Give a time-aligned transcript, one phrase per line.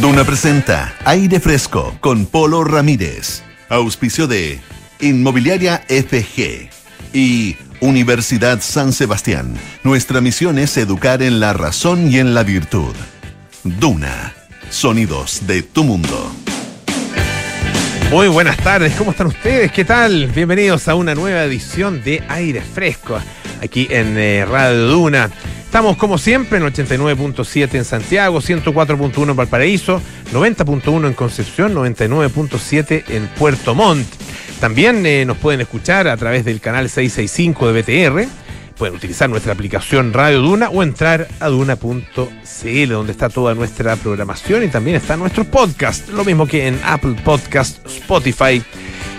[0.00, 3.42] Duna presenta Aire Fresco con Polo Ramírez.
[3.68, 4.58] Auspicio de
[4.98, 6.70] Inmobiliaria FG
[7.12, 9.52] y Universidad San Sebastián.
[9.84, 12.94] Nuestra misión es educar en la razón y en la virtud.
[13.62, 14.32] Duna.
[14.70, 16.32] Sonidos de tu mundo.
[18.10, 19.70] Muy buenas tardes, ¿cómo están ustedes?
[19.70, 20.28] ¿Qué tal?
[20.28, 23.20] Bienvenidos a una nueva edición de Aire Fresco
[23.60, 25.30] aquí en eh, Radio Duna.
[25.70, 30.02] Estamos como siempre en 89.7 en Santiago, 104.1 en Valparaíso,
[30.32, 34.04] 90.1 en Concepción, 99.7 en Puerto Montt.
[34.58, 38.28] También eh, nos pueden escuchar a través del canal 665 de BTR.
[38.76, 44.64] Pueden utilizar nuestra aplicación Radio Duna o entrar a duna.cl, donde está toda nuestra programación
[44.64, 48.60] y también está nuestro podcast, lo mismo que en Apple Podcast, Spotify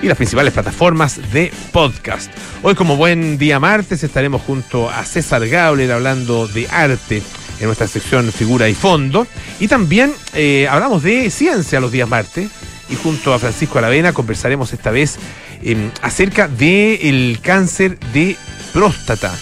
[0.01, 2.31] y las principales plataformas de podcast.
[2.63, 7.21] Hoy, como buen día martes, estaremos junto a César Gauler hablando de arte
[7.59, 9.27] en nuestra sección Figura y Fondo.
[9.59, 12.49] Y también eh, hablamos de ciencia los días martes.
[12.89, 15.17] Y junto a Francisco Aravena conversaremos esta vez
[15.63, 18.35] em, acerca del cáncer de
[18.73, 19.33] próstata.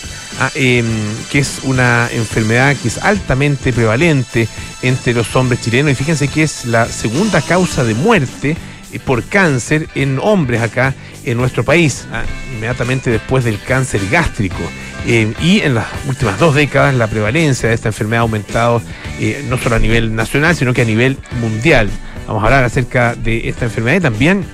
[0.41, 0.85] Ah, em,
[1.31, 4.47] que es una enfermedad que es altamente prevalente
[4.81, 8.55] entre los hombres chilenos y fíjense que es la segunda causa de muerte
[8.97, 10.95] por cáncer en hombres acá
[11.25, 12.23] en nuestro país, ah,
[12.55, 14.57] inmediatamente después del cáncer gástrico.
[15.05, 18.81] Eh, y en las últimas dos décadas la prevalencia de esta enfermedad ha aumentado
[19.19, 21.89] eh, no solo a nivel nacional, sino que a nivel mundial.
[22.27, 24.45] Vamos a hablar acerca de esta enfermedad y también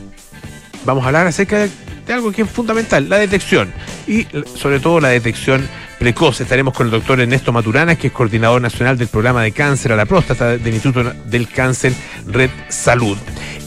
[0.85, 1.69] vamos a hablar acerca de,
[2.05, 3.73] de algo que es fundamental, la detección.
[4.07, 5.67] Y sobre todo la detección
[5.99, 6.41] precoz.
[6.41, 9.95] Estaremos con el doctor Ernesto Maturana, que es coordinador nacional del programa de cáncer a
[9.95, 11.93] la próstata del Instituto del Cáncer
[12.27, 13.17] Red Salud.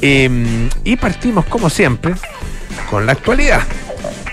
[0.00, 2.14] Eh, y partimos, como siempre,
[2.90, 3.62] con la actualidad.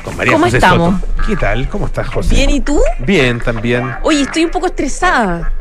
[0.04, 1.02] Con María ¿Cómo José estamos?
[1.02, 1.24] Soto.
[1.26, 1.68] ¿Qué tal?
[1.70, 2.36] ¿Cómo estás, José?
[2.36, 2.80] Bien, ¿y tú?
[3.00, 3.92] Bien, también.
[4.04, 5.52] Oye, estoy un poco estresada.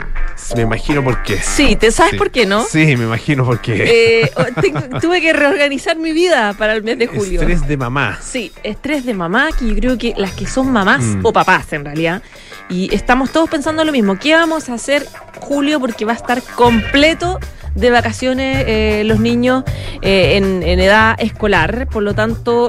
[0.57, 1.39] Me imagino por qué.
[1.39, 2.17] Sí, ¿te sabes Sí.
[2.19, 2.65] por qué, no?
[2.65, 4.23] Sí, me imagino por qué.
[4.25, 7.41] Eh, oh, tuve que reorganizar mi vida para el mes de julio.
[7.41, 8.19] Estrés de mamá.
[8.23, 11.21] Sí, estrés de mamá, que yo creo que las que son mamás Mm.
[11.27, 12.23] o papás en realidad.
[12.69, 14.19] Y estamos todos pensando lo mismo.
[14.19, 15.07] ¿Qué vamos a hacer
[15.41, 15.79] julio?
[15.81, 17.39] Porque va a estar completo
[17.75, 19.65] de vacaciones eh, los niños
[20.03, 21.89] eh, en, edad escolar.
[21.91, 22.69] Por lo tanto,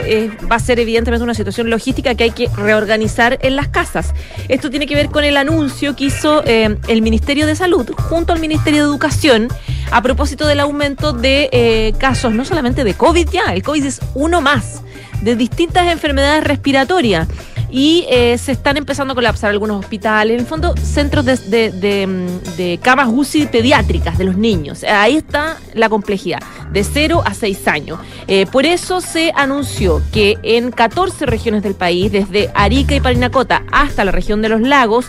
[0.52, 4.14] va a ser evidentemente una situación logística que hay que reorganizar en las casas.
[4.48, 8.34] Esto tiene que ver con el anuncio que hizo eh, el Ministerio de Salud junto
[8.34, 9.48] al Ministerio de Educación
[9.92, 14.42] a propósito del aumento de casos, no solamente de COVID ya, el COVID es uno
[14.42, 14.82] más,
[15.22, 17.28] de distintas enfermedades respiratorias.
[17.72, 21.72] Y eh, se están empezando a colapsar algunos hospitales, en el fondo centros de, de-
[21.72, 24.84] de, mm, camas UCI pediátricas de los niños.
[24.84, 26.40] Ahí está la complejidad,
[26.72, 28.00] de 0 a 6 años.
[28.28, 33.64] Eh, por eso se anunció que en 14 regiones del país, desde Arica y Parinacota
[33.72, 35.06] hasta la región de los lagos,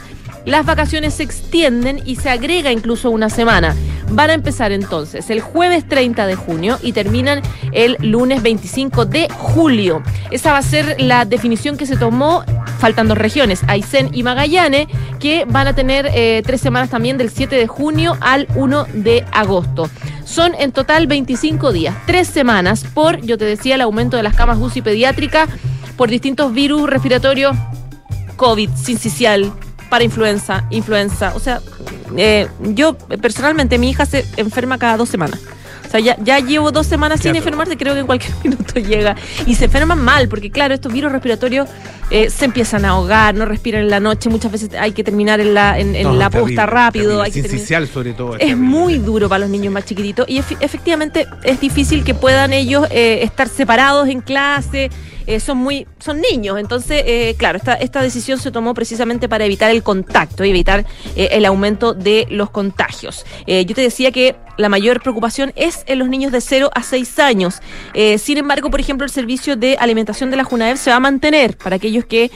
[0.47, 3.75] las vacaciones se extienden y se agrega incluso una semana.
[4.11, 7.43] Van a empezar entonces el jueves 30 de junio y terminan
[7.73, 10.03] el lunes 25 de julio.
[10.31, 12.45] Esa va a ser la definición que se tomó,
[12.79, 14.87] faltan dos regiones, Aysén y Magallanes,
[15.19, 19.25] que van a tener eh, tres semanas también del 7 de junio al 1 de
[19.33, 19.91] agosto.
[20.25, 24.37] Son en total 25 días, tres semanas por, yo te decía, el aumento de las
[24.37, 25.49] camas UCI pediátricas
[25.97, 27.57] por distintos virus respiratorios
[28.37, 29.53] COVID, sincicial,
[29.89, 31.33] para influenza, influenza.
[31.35, 31.61] O sea,
[32.17, 35.41] eh, yo personalmente, mi hija se enferma cada dos semanas.
[35.87, 39.15] O sea, ya, ya llevo dos semanas sin enfermarse, creo que en cualquier minuto llega.
[39.47, 41.69] Y se enferman mal, porque claro, estos virus respiratorios
[42.11, 45.39] eh, se empiezan a ahogar, no respiran en la noche, muchas veces hay que terminar
[45.39, 47.23] en la, en, en No, la terrible, posta rápido.
[47.23, 48.37] Hay que terminar- sobre todo.
[48.37, 52.53] es muy duro para los niños más chiquititos y efe- efectivamente es difícil que puedan
[52.53, 54.91] ellos eh, estar separados en clase.
[55.27, 59.45] Eh, son muy son niños entonces eh, claro esta, esta decisión se tomó precisamente para
[59.45, 60.85] evitar el contacto y evitar
[61.17, 65.83] eh, el aumento de los contagios Eh, yo te decía que la mayor preocupación es
[65.87, 67.61] en los niños de 0 a 6 años
[68.19, 71.57] sin embargo por ejemplo el servicio de alimentación de la Junaev se va a mantener
[71.59, 72.31] para aquellos que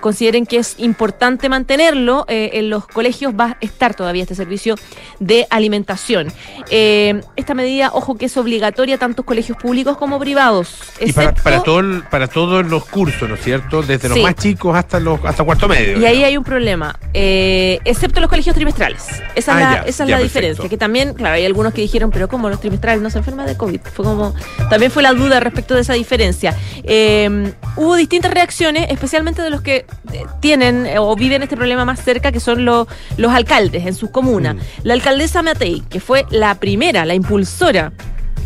[0.00, 4.76] consideren que es importante mantenerlo en los colegios va a estar todavía este servicio
[5.18, 6.32] de alimentación.
[6.70, 10.76] Esta medida, ojo, que es obligatoria tanto en colegios públicos como privados.
[11.00, 13.80] Y para, excepto- para, todo el- para todos los cursos, ¿no es cierto?
[13.82, 14.22] Desde los Sí.
[14.22, 15.98] más chicos hasta los hasta cuarto medio.
[16.00, 19.04] y ahí hay un problema, eh, excepto los colegios trimestrales.
[19.08, 20.22] Esa es Ah, la, ya, esa es la perfecto.
[20.24, 20.68] diferencia.
[20.68, 23.56] Que también, claro, hay algunos que dijeron, pero ¿cómo los trimestrales no se enferman de
[23.56, 23.80] COVID?
[23.94, 24.34] Fue como,
[24.68, 26.56] también fue la duda respecto de esa diferencia.
[26.82, 31.84] Eh, hubo distintas reacciones, especialmente de los que eh, tienen eh, o viven este problema
[31.84, 34.56] más cerca, que son los, los alcaldes en sus comunas.
[34.56, 34.58] Mm.
[34.82, 37.92] La alcaldesa Matei, que fue la primera, la impulsora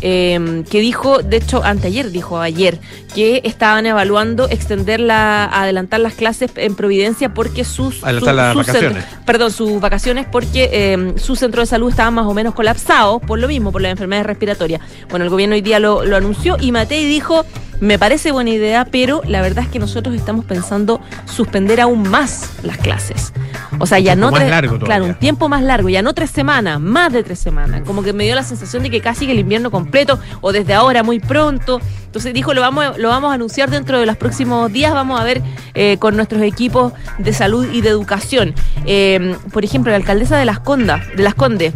[0.01, 2.79] eh, que dijo, de hecho, anteayer dijo ayer,
[3.13, 8.67] que estaban evaluando extender la, adelantar las clases en Providencia porque sus, Adelantar las sus
[8.67, 9.05] vacaciones.
[9.25, 13.39] perdón, sus vacaciones porque eh, su centro de salud estaba más o menos colapsado por
[13.39, 14.81] lo mismo, por las enfermedades respiratorias.
[15.09, 17.45] Bueno, el gobierno hoy día lo, lo anunció y Matei dijo,
[17.81, 22.51] me parece buena idea, pero la verdad es que nosotros estamos pensando suspender aún más
[22.63, 23.33] las clases.
[23.79, 26.79] O sea, ya no tres- largo claro, un tiempo más largo, ya no tres semanas,
[26.81, 27.81] más de tres semanas.
[27.85, 30.73] Como que me dio la sensación de que casi que el invierno completo o desde
[30.73, 31.79] ahora muy pronto.
[32.05, 35.19] Entonces dijo, lo vamos, a- lo vamos a anunciar dentro de los próximos días, vamos
[35.19, 35.41] a ver
[35.75, 38.53] eh, con nuestros equipos de salud y de educación.
[38.85, 41.73] Eh, por ejemplo, la alcaldesa de Las Condas, de Las Condes,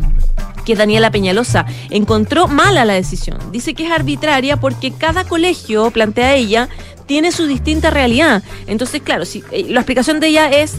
[0.66, 3.38] que Daniela Peñalosa, encontró mala la decisión.
[3.52, 6.70] Dice que es arbitraria porque cada colegio, plantea ella,
[7.06, 8.44] tiene su distinta realidad.
[8.68, 10.76] Entonces, claro, si, eh, la explicación de ella es,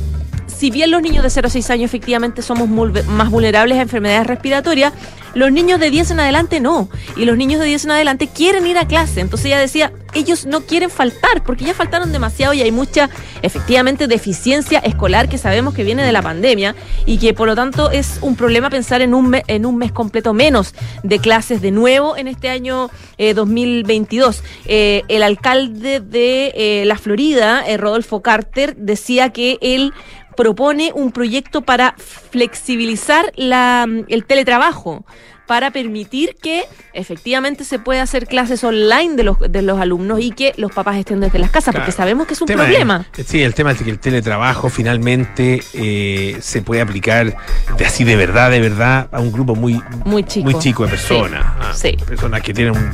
[0.57, 4.27] si bien los niños de 0 a 6 años efectivamente somos más vulnerables a enfermedades
[4.27, 4.93] respiratorias,
[5.35, 6.89] los niños de 10 en adelante no.
[7.17, 9.21] Y los niños de 10 en adelante quieren ir a clase.
[9.21, 13.11] Entonces ella decía, ellos no quieren faltar porque ya faltaron demasiado y hay mucha,
[13.43, 17.91] efectivamente, deficiencia escolar que sabemos que viene de la pandemia y que por lo tanto
[17.91, 20.73] es un problema pensar en un, me- en un mes completo menos
[21.03, 24.41] de clases de nuevo en este año eh, 2022.
[24.67, 29.93] Eh, el alcalde de eh, la Florida, eh, Rodolfo Carter, decía que él
[30.37, 35.05] propone un proyecto para flexibilizar la, el teletrabajo
[35.47, 36.65] para permitir que
[36.95, 40.97] efectivamente se pueda hacer clases online de los, de los alumnos y que los papás
[40.97, 43.07] estén desde las casas, porque sabemos que es un Tema problema.
[43.17, 47.37] es- sí, el tema es que el teletrabajo finalmente eh, se puede aplicar
[47.77, 50.51] de así de verdad, de verdad, a un grupo muy, Muy chico.
[50.51, 51.43] muy chico de personas.
[51.45, 51.97] Sí, ah, sí.
[52.07, 52.93] Personas que tienen un-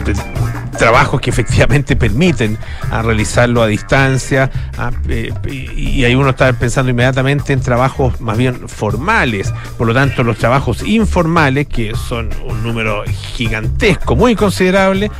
[0.79, 2.56] trabajos que efectivamente permiten
[2.91, 4.50] a realizarlo a distancia.
[4.79, 9.52] ah, eh, y, y ahí uno está pensando inmediatamente en trabajos más bien formales.
[9.76, 13.04] Por lo tanto, los trabajos informales, que son un número
[13.37, 15.10] gigantesco, muy considerable,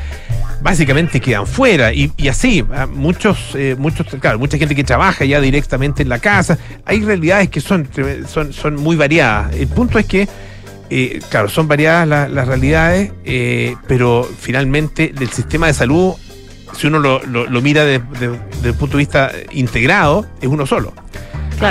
[0.62, 5.40] básicamente quedan fuera y, así ah, muchos eh, muchos claro mucha gente que trabaja ya
[5.40, 6.58] directamente en la casa.
[6.84, 7.88] Hay realidades que son
[8.28, 9.55] son son muy variadas.
[9.55, 10.28] El punto es que
[10.90, 16.14] eh, claro son variadas la- las realidades eh, pero finalmente el sistema de salud
[16.76, 20.49] si uno lo, lo- lo mira de- de- desde el punto de vista integrado es
[20.49, 20.93] uno solo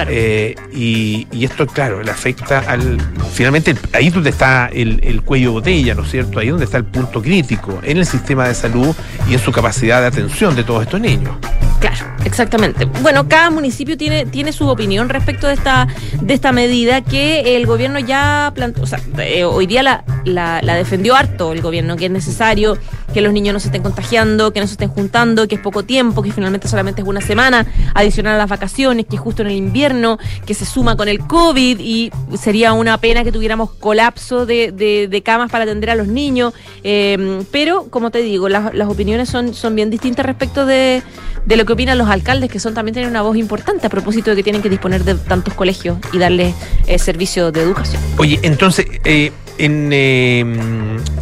[0.10, 2.98] Eh, y, esto, claro, le afecta al.
[3.34, 6.40] Finalmente, ahí es donde está el, el cuello botella, ¿no es cierto?
[6.40, 8.96] Ahí es donde está el punto crítico en el sistema de salud
[9.28, 11.36] y en su capacidad de atención de todos estos niños.
[11.80, 12.84] Claro, exactamente.
[13.02, 15.88] Bueno, cada municipio tiene, tiene su opinión respecto de esta,
[16.22, 20.60] de esta medida que el gobierno ya plantó, o sea, eh, hoy día la, la,
[20.62, 22.78] la defendió harto el gobierno, que es necesario
[23.14, 25.84] que los niños no se estén contagiando, que no se estén juntando, que es poco
[25.84, 27.66] tiempo, que finalmente solamente es una semana
[27.96, 31.20] adicional a las vacaciones, que es justo en el invierno, que se suma con el
[31.20, 35.96] COVID y sería una pena que tuviéramos colapso de, de- de camas para atender a
[35.96, 36.54] los niños.
[36.84, 41.02] Eh, pero, como te digo, las, las opiniones son, son bien distintas respecto de,
[41.46, 44.30] de lo que opinan los alcaldes, que son también tienen una voz importante a propósito
[44.32, 46.54] de que tienen que disponer de tantos colegios y darles
[46.88, 48.02] eh, servicio de educación.
[48.18, 50.40] Oye, entonces, eh, en, eh,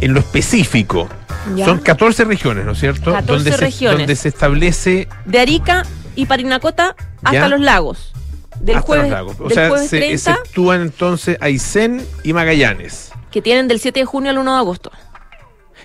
[0.00, 1.08] en lo específico,
[1.54, 1.64] ¿Ya?
[1.66, 3.12] son 14 regiones, ¿no es cierto?
[3.12, 3.98] 14 donde Se, regiones.
[3.98, 5.84] donde se establece De Arica
[6.14, 7.48] y Parinacota hasta ¿Ya?
[7.48, 8.12] los lagos.
[8.60, 9.36] Del hasta jueves, los lagos.
[9.40, 13.12] O del sea, jueves se 30, exceptúan entonces Aysén y Magallanes.
[13.30, 14.90] que tienen del 7 de junio al 1 de agosto.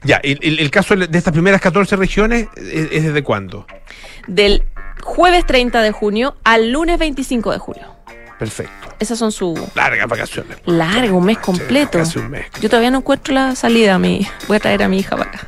[0.04, 3.66] Ya, el, el- el caso de estas primeras 14 regiones es, es desde cuándo?
[4.28, 4.64] Del
[5.02, 7.84] jueves 30 de junio al lunes 25 de julio.
[8.40, 8.74] Perfecto.
[9.00, 10.58] Esas son sus Largas vacaciones.
[10.66, 12.00] largo, un mes completo.
[12.00, 12.46] casi un mes.
[12.62, 13.98] Yo todavía no encuentro la salida.
[14.00, 15.48] Mi, voy a traer a mi hija para acá.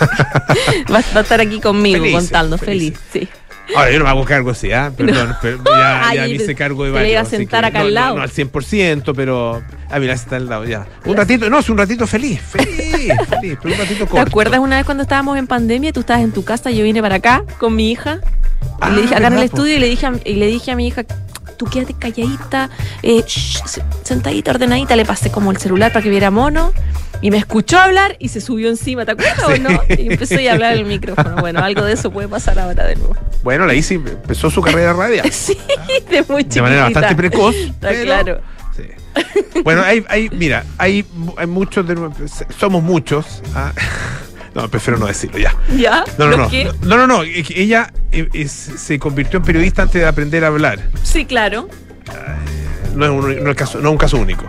[0.92, 2.98] va, va a estar aquí conmigo Felices, contando, felices.
[3.10, 3.28] feliz.
[3.28, 3.74] Sí.
[3.74, 4.92] Ahora, yo no me hago cargo así, ¿ah?
[4.94, 7.12] Perdón, pero ya, Ay, ya me hice cargo de varios.
[7.12, 8.16] iba a sentar acá no, al no, lado.
[8.16, 9.62] No, al 100%, pero...
[9.90, 10.86] Ah, mira, está al lado ya.
[11.06, 12.93] Un ratito, no, es un ratito feliz, feliz,
[13.28, 16.22] feliz, pero un ratito ¿Te acuerdas una vez cuando estábamos en pandemia y tú estabas
[16.22, 18.20] en tu casa y yo vine para acá con mi hija?
[18.62, 20.70] Y Ah, le dije, acá en el estudio y le dije a, y le dije
[20.70, 21.04] a mi hija,
[21.56, 22.70] tú quédate calladita,
[23.02, 23.58] eh, shh,
[24.02, 26.72] sentadita, ordenadita, le pasé como el celular para que viera mono.
[27.20, 29.80] Y me escuchó hablar y se subió encima, ¿te acuerdas o no?
[29.96, 31.36] Y empezó a hablar en el micrófono.
[31.36, 33.16] Bueno, algo de eso puede pasar ahora de nuevo.
[33.42, 35.56] Bueno, la Isi empezó su carrera radial Sí,
[36.10, 37.00] de muy de manera chiquitita.
[37.00, 37.54] bastante precoz.
[37.54, 38.40] Está pero- claro.
[39.62, 41.04] Bueno, hay, hay, mira, hay,
[41.36, 41.96] hay muchos, de,
[42.58, 43.42] somos muchos.
[43.54, 43.72] ah.
[44.54, 45.52] No, prefiero no decirlo ya.
[45.76, 46.04] ¿Ya?
[46.16, 46.48] No, no, ¿Los no.
[46.48, 46.70] qué?
[46.82, 47.22] No, no, no.
[47.22, 50.78] que Ella es- se convirtió en periodista antes de aprender a hablar.
[51.02, 51.68] Sí, claro.
[52.94, 54.44] No es un, no es caso, no es un caso único.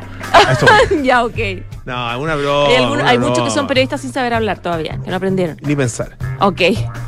[0.51, 0.67] Esto-
[1.03, 1.37] ya, ok.
[1.85, 2.67] no, es una broma.
[2.69, 5.57] Hay, algunos- una hay muchos que son periodistas sin saber hablar todavía, que no aprendieron.
[5.61, 6.15] Ni pensar.
[6.39, 6.61] Ok.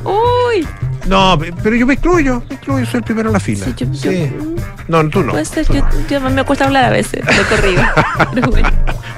[0.04, 0.68] Uy.
[1.06, 2.42] No, pe- pero yo me excluyo.
[2.50, 3.66] Me excluyo, soy el primero en la fila.
[3.66, 4.56] Sí, yo-.
[4.88, 5.32] No, tú no.
[5.32, 7.84] Puede ser, yo, yo me cuesta hablar a veces, de corrido.
[8.34, 8.70] Pero bueno,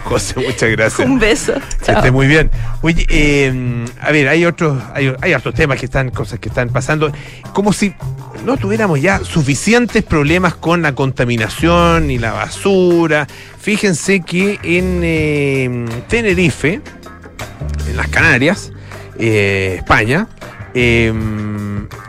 [0.04, 1.08] José, muchas gracias.
[1.08, 1.54] un beso.
[1.86, 2.50] Que esté muy bien.
[2.82, 6.70] Oye, eh, a ver, hay otros, hay, hay otros temas que están, cosas que están
[6.70, 7.12] pasando.
[7.54, 7.94] Como si
[8.46, 13.28] no tuviéramos ya suficientes problemas con la contaminación y la basura.
[13.60, 16.82] Fíjense que en eh, Tenerife,
[17.88, 18.72] en las Canarias,
[19.18, 20.28] eh, España,
[20.74, 21.14] eh,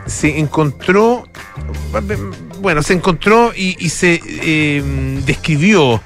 [0.05, 1.23] se encontró,
[2.59, 4.83] bueno, se encontró y, se eh,
[5.25, 6.01] describió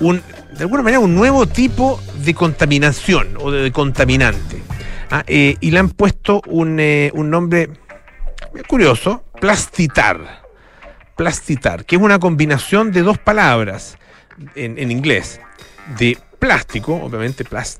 [0.00, 0.22] un,
[0.56, 4.62] de alguna manera un nuevo tipo de contaminación o de, contaminante.
[5.10, 7.70] Ah, eh, y le han puesto un, nombre
[8.66, 10.47] curioso, plastitar.
[11.18, 13.98] Plastitar, que es una combinación de dos palabras
[14.54, 15.40] en, inglés,
[15.98, 17.78] de plástico, obviamente plas-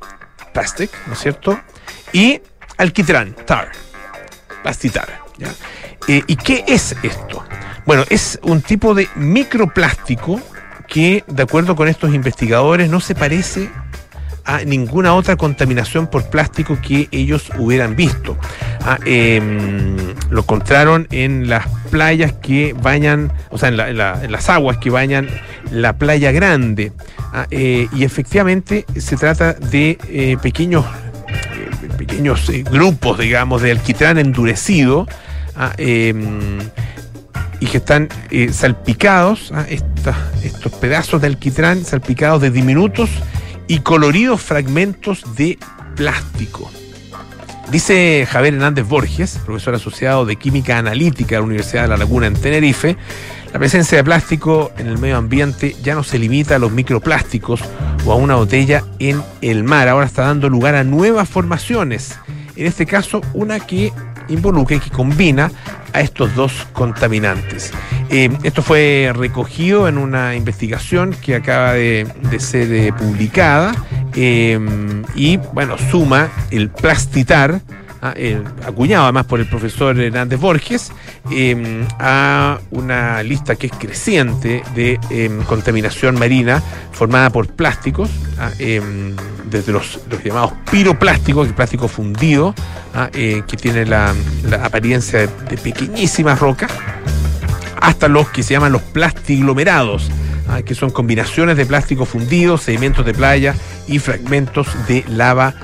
[0.52, 1.58] plastic, ¿no es cierto?
[2.12, 2.40] Y
[2.78, 3.70] alquitrán, tar,
[4.64, 5.20] plastitar.
[6.08, 7.44] Eh, ¿Y qué es esto?
[7.86, 10.40] Bueno, es un tipo de microplástico
[10.88, 13.70] que, de acuerdo con estos investigadores, no se parece
[14.48, 18.36] a ninguna otra contaminación por plástico que ellos hubieran visto.
[18.80, 19.96] Ah, em,
[20.30, 24.48] lo encontraron en las playas que bañan, o sea, en, la- en la- en las
[24.48, 25.28] aguas que bañan
[25.70, 26.92] la playa grande.
[27.32, 30.86] Ah, eh, y efectivamente se trata de eh, pequeños,
[31.28, 35.06] eh, pequeños grupos, digamos, de alquitrán endurecido.
[35.56, 36.58] ah, em,
[37.60, 38.08] y que están
[38.52, 39.52] salpicados,
[40.42, 43.10] estos pedazos de alquitrán salpicados de diminutos
[43.68, 45.58] y coloridos fragmentos de
[45.94, 46.70] plástico.
[47.70, 52.26] Dice Javier Hernández Borges, profesor asociado de Química Analítica de la Universidad de La Laguna
[52.26, 52.96] en Tenerife,
[53.52, 57.60] la presencia de plástico en el medio ambiente ya no se limita a los microplásticos
[58.06, 62.18] o a una botella en el mar, ahora está dando lugar a nuevas formaciones.
[62.56, 63.92] En este caso, una que
[64.28, 65.50] involucra que combina
[65.92, 67.72] a estos dos contaminantes.
[68.10, 73.74] Eh, esto fue recogido en una investigación que acaba de, de ser eh, publicada
[74.14, 74.58] eh,
[75.14, 77.60] y, bueno, suma el plastitar,
[78.02, 80.92] ah, el- acuñado además por el profesor Hernández Borges,
[81.30, 86.62] eh, a una lista que es creciente de eh, contaminación marina
[86.92, 88.80] formada por plásticos, ah, eh,
[89.50, 92.54] desde los, llamados piroplásticos, el plástico fundido,
[92.94, 94.14] ah, eh, que tiene la,
[94.62, 96.70] apariencia de, pequeñísimas rocas,
[97.80, 100.10] hasta los que se llaman los plastiglomerados,
[100.64, 103.54] que son combinaciones de plástico fundido, sedimentos de playa
[103.86, 105.54] y fragmentos de lava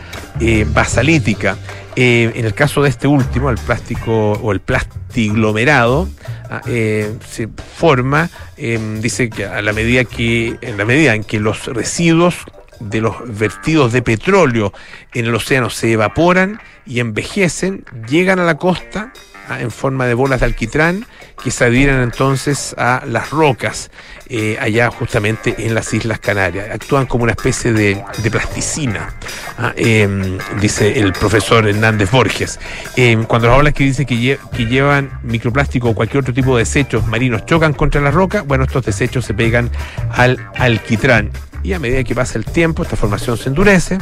[0.40, 1.56] eh, basalítica.
[1.96, 6.08] Eh, en el caso de este último, el plástico o el plastiglomerado,
[6.50, 11.22] ah, eh, se forma, eh, dice que a la medida que, en la medida en
[11.22, 12.34] que los residuos
[12.80, 14.72] de los vertidos de petróleo
[15.12, 19.12] en el océano se evaporan y envejecen, llegan a la costa
[19.48, 21.06] ah, en forma de bolas de alquitrán
[21.42, 23.92] que se adhieren entonces a las rocas
[24.36, 26.66] eh, allá justamente en las Islas Canarias.
[26.72, 29.14] Actúan como una especie de, plasticina,
[29.58, 32.58] ah, em, dice el profesor Hernández Borges.
[32.96, 36.56] Em, cuando las olas que dice que, lle- que llevan microplástico o cualquier otro tipo
[36.56, 39.70] de desechos marinos chocan contra la roca, bueno, estos desechos se pegan
[40.10, 41.30] al alquitrán.
[41.62, 43.98] Y a medida que pasa el tiempo, esta formación se endurece,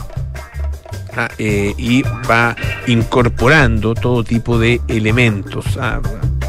[1.14, 5.76] ah, eh, y va incorporando todo tipo de elementos.
[5.78, 6.00] ah,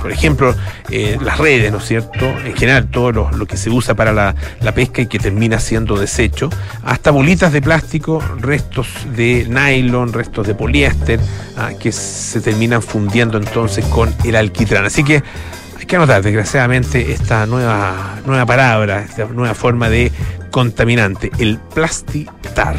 [0.04, 0.54] por ejemplo,
[0.90, 2.26] eh, las redes, ¿no es cierto?
[2.44, 5.60] En general, todo lo, lo que se usa para la, la pesca y que termina
[5.60, 6.50] siendo desecho,
[6.84, 11.22] hasta bolitas de plástico, restos de nylon, restos de poliéster,
[11.56, 14.84] ah, que se terminan fundiendo entonces con el alquitrán.
[14.84, 15.24] Así que
[15.80, 20.12] hay que anotar, desgraciadamente, esta nueva, nueva palabra, esta nueva forma de
[20.52, 22.76] contaminante, el plastitar.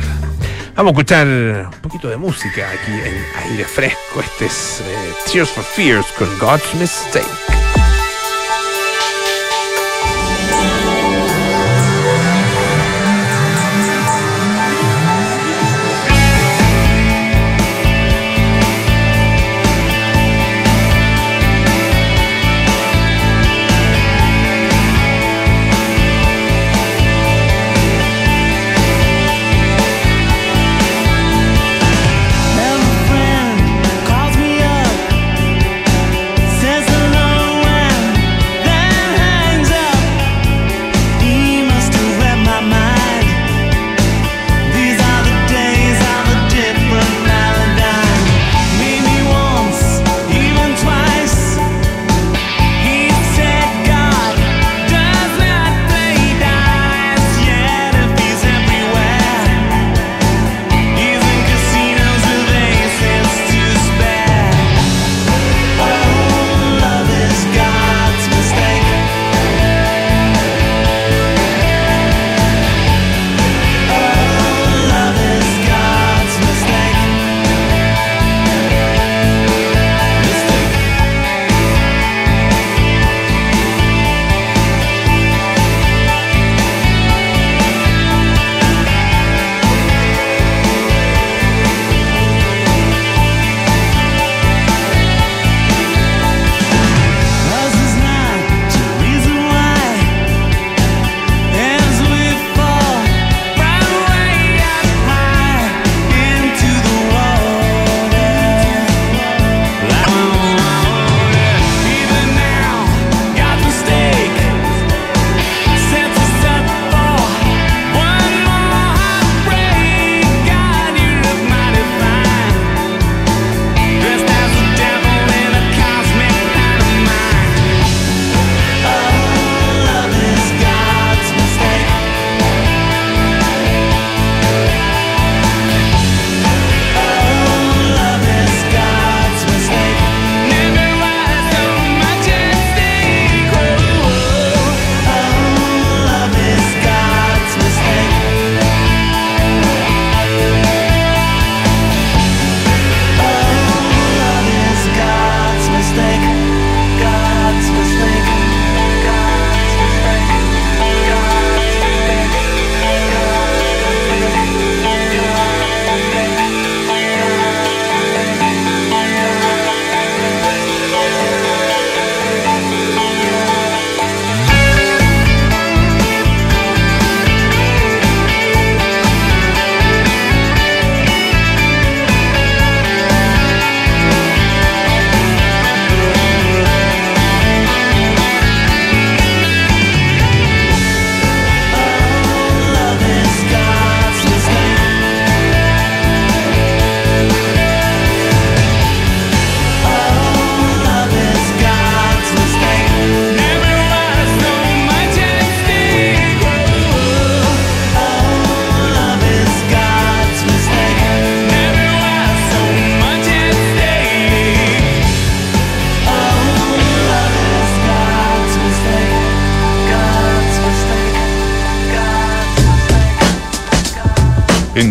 [0.76, 4.20] Vamos a escuchar un poquito de música aquí en aire fresco.
[4.20, 7.63] Este es eh, Tears for Fears con God's Mistake.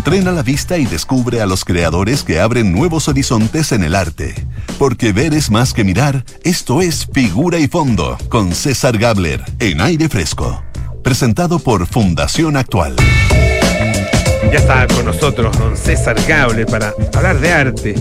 [0.06, 4.36] Entrena la vista y descubre a los creadores que abren nuevos horizontes en el arte.
[4.78, 9.80] Porque ver es más que mirar, esto es Figura y Fondo, con César Gabler, en
[9.80, 10.62] aire fresco.
[11.06, 12.98] Presentado por Fundación Actual.
[14.52, 17.96] Ya está con nosotros don César Gabler para hablar de arte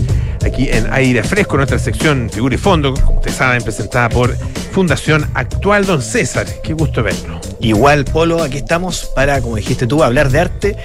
[0.45, 4.35] aquí en Aire Fresco, nuestra sección Figura y Fondo, como ustedes saben, presentada por
[4.73, 5.85] Fundación Actual.
[5.85, 7.39] Don César, qué gusto verlo.
[7.61, 10.77] Igual, Polo, aquí estamos para, como dijiste tú, hablar de arte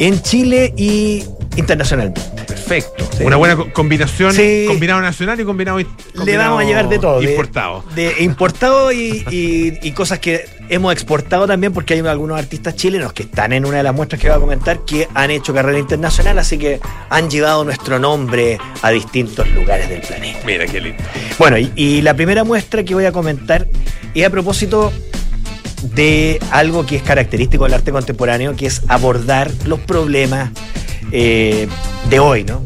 [0.00, 1.22] en Chile y
[1.56, 2.20] internacionalmente.
[2.46, 3.08] Perfecto.
[3.16, 3.24] Sí.
[3.24, 4.64] Una buena co- combinación, Sí.
[4.66, 5.86] combinado nacional y combinado, Le
[6.16, 7.20] combinado vamos a llegar de todo.
[7.20, 7.84] de- Importado.
[7.94, 13.12] De, importado y, y- y cosas que hemos exportado también, porque hay algunos artistas chilenos
[13.12, 15.78] que están en una de las muestras que voy a comentar que han hecho carrera
[15.78, 20.38] internacional, así que han llevado nuestro nombre a distintos lugares del planeta.
[20.46, 21.02] Mira qué lindo.
[21.38, 23.66] Bueno, y, y la primera muestra que voy a comentar
[24.14, 24.92] es a propósito
[25.82, 30.50] de algo que es característico del arte contemporáneo, que es abordar los problemas
[31.12, 31.68] eh,
[32.08, 32.64] de hoy, ¿no?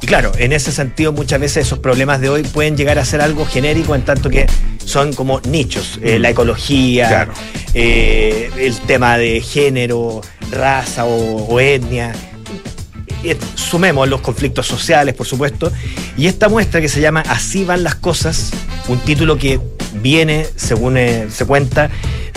[0.00, 3.20] Y claro, en ese sentido muchas veces esos problemas de hoy pueden llegar a ser
[3.20, 4.46] algo genérico en tanto que
[4.84, 7.32] son como nichos, eh, la ecología, Claro.
[7.74, 10.20] eh, el tema de género,
[10.52, 12.14] raza o, o etnia.
[13.56, 15.72] Sumemos los conflictos sociales, por supuesto.
[16.16, 18.50] Y esta muestra que se llama Así van las cosas,
[18.86, 19.60] un título que
[19.98, 21.90] viene, según eh, se cuenta,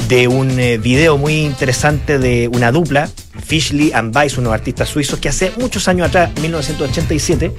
[0.08, 3.10] de un eh, video muy interesante de una dupla,
[3.46, 7.52] Fishley and Weiss, unos artistas suizos que hace muchos años atrás, 1987,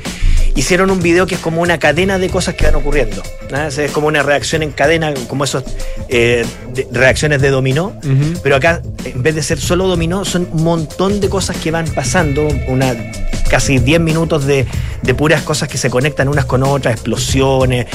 [0.54, 3.22] hicieron un video que es como una cadena de cosas que van ocurriendo.
[3.50, 3.66] ¿no?
[3.66, 5.64] Es como una reacción en cadena, como esas
[6.90, 7.94] reacciones de dominó.
[8.42, 11.86] Pero acá, en vez de ser solo dominó, son un montón de cosas que van
[11.86, 12.94] pasando, una
[13.48, 14.66] casi 10 minutos de,
[15.02, 17.86] de puras cosas que se conectan unas con otras, explosiones,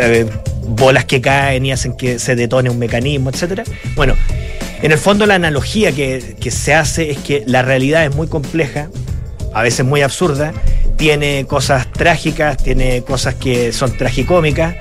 [0.00, 0.26] eh,
[0.62, 3.64] bolas que caen y hacen que se detone un mecanismo, etcétera.
[3.96, 4.14] Bueno,
[4.82, 8.88] en el fondo la analogía que, se hace es que la realidad es muy compleja,
[9.52, 10.52] a veces muy absurda,
[10.96, 14.76] tiene cosas trágicas, tiene cosas que son tragicómicas,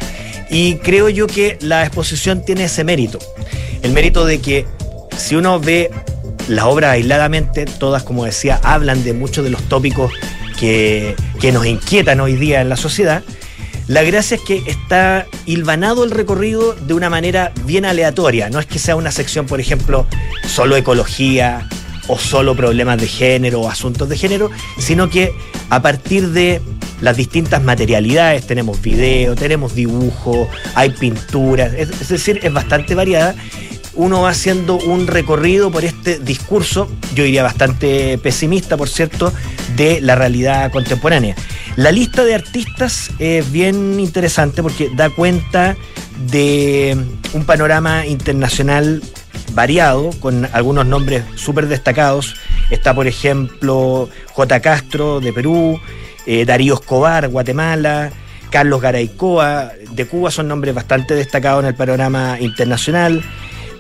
[0.50, 3.20] y creo yo que la exposición tiene ese mérito.
[3.82, 4.66] El mérito de que
[5.18, 5.92] si uno ve
[6.48, 10.12] las obras aisladamente, todas, como decía, hablan de muchos de los tópicos
[10.60, 11.16] que
[11.54, 13.24] nos inquietan hoy día en la sociedad.
[13.90, 18.48] La gracia es que está hilvanado el recorrido de una manera bien aleatoria.
[18.52, 20.06] No es que sea una sección, por ejemplo,
[20.48, 21.68] solo ecología
[22.08, 25.34] o solo problemas de género o asuntos de género, sino que
[25.72, 26.62] a partir de
[27.02, 33.34] las distintas materialidades, tenemos video, tenemos dibujo, hay pinturas, es, es decir, es bastante variada.
[33.96, 39.34] Uno va haciendo un recorrido por este discurso, yo diría bastante pesimista, por cierto,
[39.76, 41.36] de la realidad contemporánea.
[41.76, 45.76] La lista de artistas es bien interesante porque da cuenta
[46.32, 46.98] de
[47.34, 49.02] un panorama internacional
[49.54, 52.36] variado, con algunos nombres súper destacados.
[52.70, 54.60] Está, por ejemplo, J.
[54.62, 55.80] Castro de Perú,
[56.26, 58.12] eh, Darío Escobar, Guatemala,
[58.50, 63.24] Carlos Garaycoa de Cuba, son nombres bastante destacados en el panorama internacional.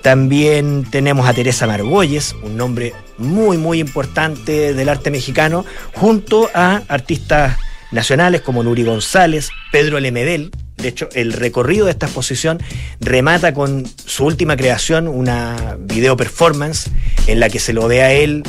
[0.01, 6.83] También tenemos a Teresa Margolles, un nombre muy, muy importante del arte mexicano, junto a
[6.87, 7.57] artistas
[7.91, 10.51] nacionales como Nuri González, Pedro Lemebel.
[10.77, 12.59] De hecho, el recorrido de esta exposición
[13.01, 16.89] remata con su última creación, una video performance
[17.27, 18.43] en la que se lo ve a él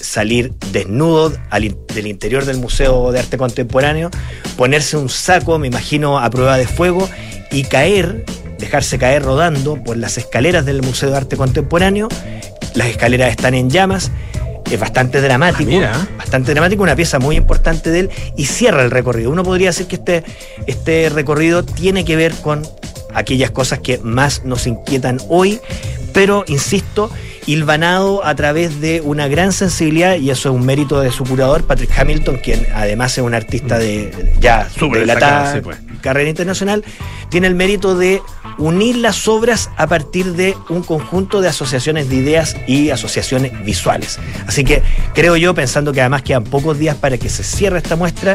[0.00, 4.10] salir desnudo del interior del Museo de Arte Contemporáneo,
[4.56, 7.08] ponerse un saco, me imagino, a prueba de fuego
[7.50, 8.24] y caer,
[8.58, 12.08] dejarse caer rodando por las escaleras del Museo de Arte Contemporáneo.
[12.74, 14.10] Las escaleras están en llamas.
[14.70, 15.70] Es bastante dramático.
[15.82, 16.06] Ah.
[16.18, 19.30] Bastante dramático, una pieza muy importante de él y cierra el recorrido.
[19.30, 20.24] Uno podría decir que este,
[20.66, 22.66] este recorrido tiene que ver con
[23.14, 25.60] aquellas cosas que más nos inquietan hoy,
[26.12, 27.10] pero insisto,
[27.46, 31.64] hilvanado a través de una gran sensibilidad, y eso es un mérito de su curador,
[31.64, 35.14] Patrick Hamilton, quien además es un artista de ya Súper de
[35.52, 35.78] sí, pues.
[36.02, 36.84] carrera internacional,
[37.30, 38.20] tiene el mérito de
[38.58, 44.18] unir las obras a partir de un conjunto de asociaciones de ideas y asociaciones visuales.
[44.46, 44.82] Así que
[45.14, 48.34] creo yo, pensando que además quedan pocos días para que se cierre esta muestra,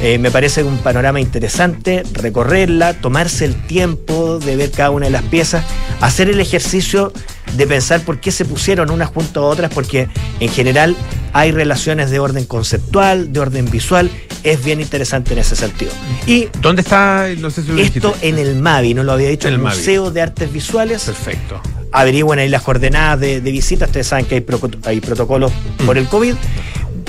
[0.00, 5.12] eh, me parece un panorama interesante, recorrerla, tomarse el tiempo de ver cada una de
[5.12, 5.64] las piezas,
[6.00, 7.12] hacer el ejercicio
[7.56, 10.08] de pensar por qué se pusieron unas junto a otras, porque
[10.40, 10.96] en general
[11.32, 14.10] hay relaciones de orden conceptual, de orden visual,
[14.42, 15.92] es bien interesante en ese sentido.
[16.26, 17.26] Y ¿Dónde está?
[17.38, 18.28] No sé si lo esto dijiste.
[18.28, 19.66] en el MAVI, no lo había dicho, En el, el.
[19.66, 21.04] Museo de Artes Visuales.
[21.04, 21.60] Perfecto.
[21.92, 24.36] Averigüen ahí las coordenadas de, de visita, ustedes saben que
[24.84, 25.52] hay, protocolos
[25.84, 26.34] por el COVID,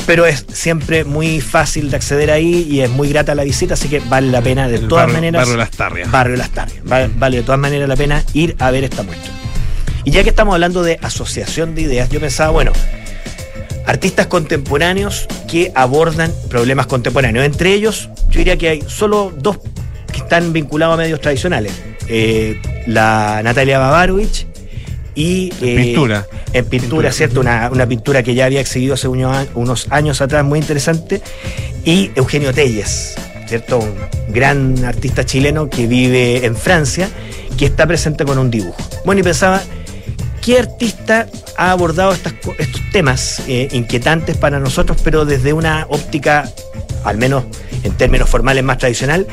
[0.05, 3.87] pero es siempre muy fácil de acceder ahí y es muy grata la visita, así
[3.87, 5.41] que vale la pena de El todas barrio- maneras.
[5.43, 6.11] barrio Las Tarrias.
[6.11, 6.83] Barrio Las Tarrias.
[6.91, 9.31] Va- Vale de todas maneras la pena ir a ver esta muestra.
[10.05, 12.71] Y ya que estamos hablando de asociación de ideas, yo pensaba, bueno,
[13.85, 17.45] artistas contemporáneos que abordan problemas contemporáneos.
[17.45, 19.59] Entre ellos, yo diría que hay solo dos
[20.11, 21.73] que están vinculados a medios tradicionales.
[22.07, 24.45] Eh, la Natalia Babarovich
[25.15, 25.51] y...
[25.61, 26.27] En pintura.
[26.53, 27.11] En pintura, Pintura.
[27.11, 27.39] ¿cierto?
[27.39, 31.21] Una, una pintura que ya había exhibido hace unos, unos años atrás, muy interesante.
[31.85, 33.15] Y Eugenio Telles,
[33.47, 33.79] ¿cierto?
[33.79, 33.95] Un
[34.33, 37.09] gran artista chileno que vive en Francia,
[37.57, 38.77] que está presente con un dibujo.
[39.05, 39.61] Bueno, y pensaba,
[40.43, 41.27] ¿qué artista
[41.57, 46.49] ha abordado estas estos temas eh, inquietantes para nosotros, pero desde una óptica,
[47.03, 47.45] al menos
[47.83, 49.27] en términos formales, más tradicional?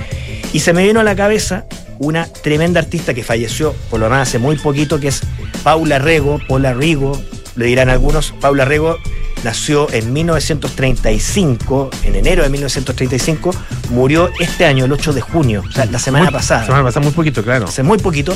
[0.52, 1.64] Y se me vino a la cabeza
[1.98, 5.20] una tremenda artista que falleció, por lo demás, hace muy poquito, que es
[5.62, 7.20] Paula Rego, Paula Rigo,
[7.56, 8.32] le dirán algunos.
[8.40, 8.96] Paula Rego
[9.44, 13.54] nació en 1935, en enero de 1935,
[13.90, 17.04] murió este año, el 8 de junio, o sea, la semana Muy- pasada Semana pasada,
[17.04, 17.66] muy poquito, claro.
[17.66, 18.34] hace muy poquito.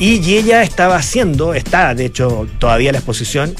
[0.00, 3.54] Y ella estaba haciendo, está de hecho todavía la exposición,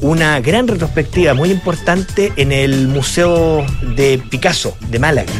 [0.00, 3.64] una gran retrospectiva muy importante en el Museo
[3.96, 5.32] de Picasso de Málaga.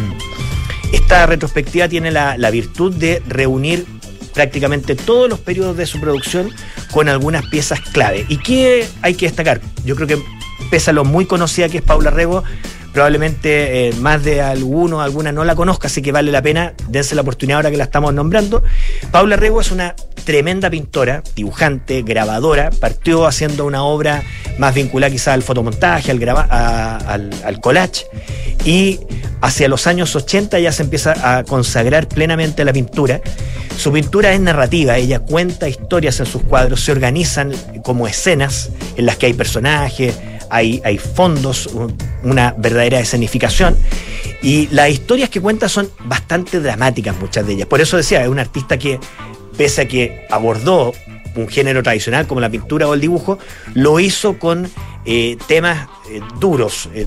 [0.92, 3.84] Esta retrospectiva tiene la, la virtud de reunir
[4.32, 6.50] prácticamente todos los periodos de su producción
[6.90, 8.24] con algunas piezas clave.
[8.30, 9.60] ¿Y qué hay que destacar?
[9.84, 10.18] Yo creo que
[10.70, 12.44] pese a lo muy conocida que es Paula Rego,
[12.96, 17.14] probablemente eh, más de alguno, alguna no la conozca, así que vale la pena, dense
[17.14, 18.62] la oportunidad ahora que la estamos nombrando.
[19.10, 24.22] Paula Rego es una tremenda pintora, dibujante, grabadora, partió haciendo una obra
[24.56, 28.06] más vinculada quizá al fotomontaje, al, graba- a- al, al collage,
[28.64, 28.98] y
[29.42, 33.20] hacia los años 80 ya se empieza a consagrar plenamente la pintura.
[33.76, 37.52] Su pintura es narrativa, ella cuenta historias en sus cuadros, se organizan
[37.84, 40.14] como escenas en las que hay personajes,
[40.50, 43.76] hay, fondos, un- una verdadera escenificación.
[44.42, 47.66] Y las historias que cuenta son bastante dramáticas, muchas de ellas.
[47.66, 49.00] Por eso decía, es un artista que,
[49.56, 50.92] pese a que abordó
[51.34, 53.38] un género tradicional como la pintura o el dibujo,
[53.74, 54.70] lo hizo con
[55.04, 57.06] eh, temas eh, duros, eh,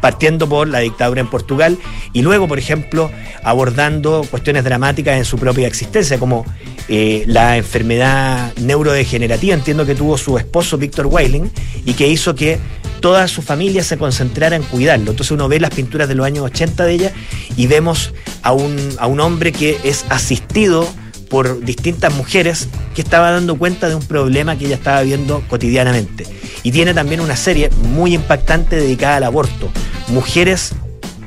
[0.00, 1.78] partiendo por la dictadura en Portugal
[2.12, 3.10] y luego, por ejemplo,
[3.42, 6.44] abordando cuestiones dramáticas en su propia existencia, como
[6.88, 11.48] la enfermedad neurodegenerativa, entiendo que tuvo su esposo Víctor Weiling,
[11.84, 12.58] y que hizo que
[13.00, 15.10] toda su familia se concentrara en cuidarlo.
[15.10, 17.12] Entonces uno ve las pinturas de los años 80 de ella
[17.56, 20.86] y vemos a un, a un hombre que es asistido
[21.28, 26.26] por distintas mujeres que estaba dando cuenta de un problema que ella estaba viendo cotidianamente.
[26.62, 29.70] Y tiene también una serie muy impactante dedicada al aborto.
[30.08, 30.72] Mujeres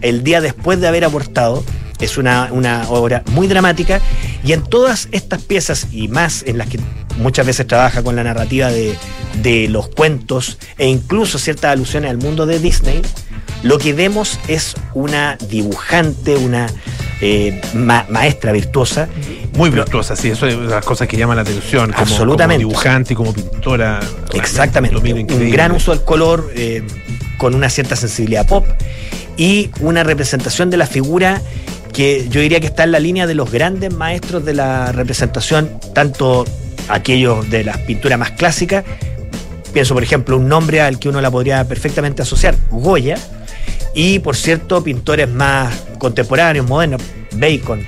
[0.01, 1.63] el día después de haber abortado.
[1.99, 4.01] Es una, una obra muy dramática
[4.43, 6.79] y en todas estas piezas y más en las que
[7.17, 8.95] muchas veces trabaja con la narrativa de,
[9.41, 13.01] de los cuentos e incluso ciertas alusiones al mundo de Disney,
[13.62, 16.67] lo que vemos es una dibujante, una
[17.21, 19.08] eh, ma- maestra virtuosa.
[19.56, 21.91] Muy virtuosa, sí, eso es una de las cosas que llaman la atención.
[21.91, 22.63] Como, Absolutamente.
[22.63, 23.99] Como dibujante y como pintora.
[24.34, 24.97] Exactamente.
[24.97, 26.84] Un gran uso del color, eh,
[27.38, 28.65] con una cierta sensibilidad pop
[29.38, 31.41] y una representación de la figura
[31.93, 35.79] que yo diría que está en la línea de los grandes maestros de la representación,
[35.93, 36.45] tanto
[36.89, 38.84] aquellos de las pinturas más clásicas.
[39.71, 43.17] Pienso, por ejemplo, un nombre al que uno la podría perfectamente asociar, Goya,
[43.93, 47.01] y por cierto, pintores más contemporáneos, modernos,
[47.34, 47.84] Bacon,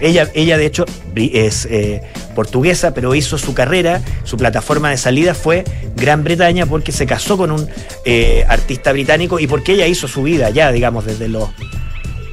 [0.00, 0.84] ella, ella de hecho,
[1.16, 2.02] es eh,
[2.34, 5.64] portuguesa, pero hizo su carrera, su plataforma de salida fue
[5.96, 7.68] Gran Bretaña porque se casó con un
[8.04, 11.48] eh, artista británico y porque ella hizo su vida ya, digamos, desde los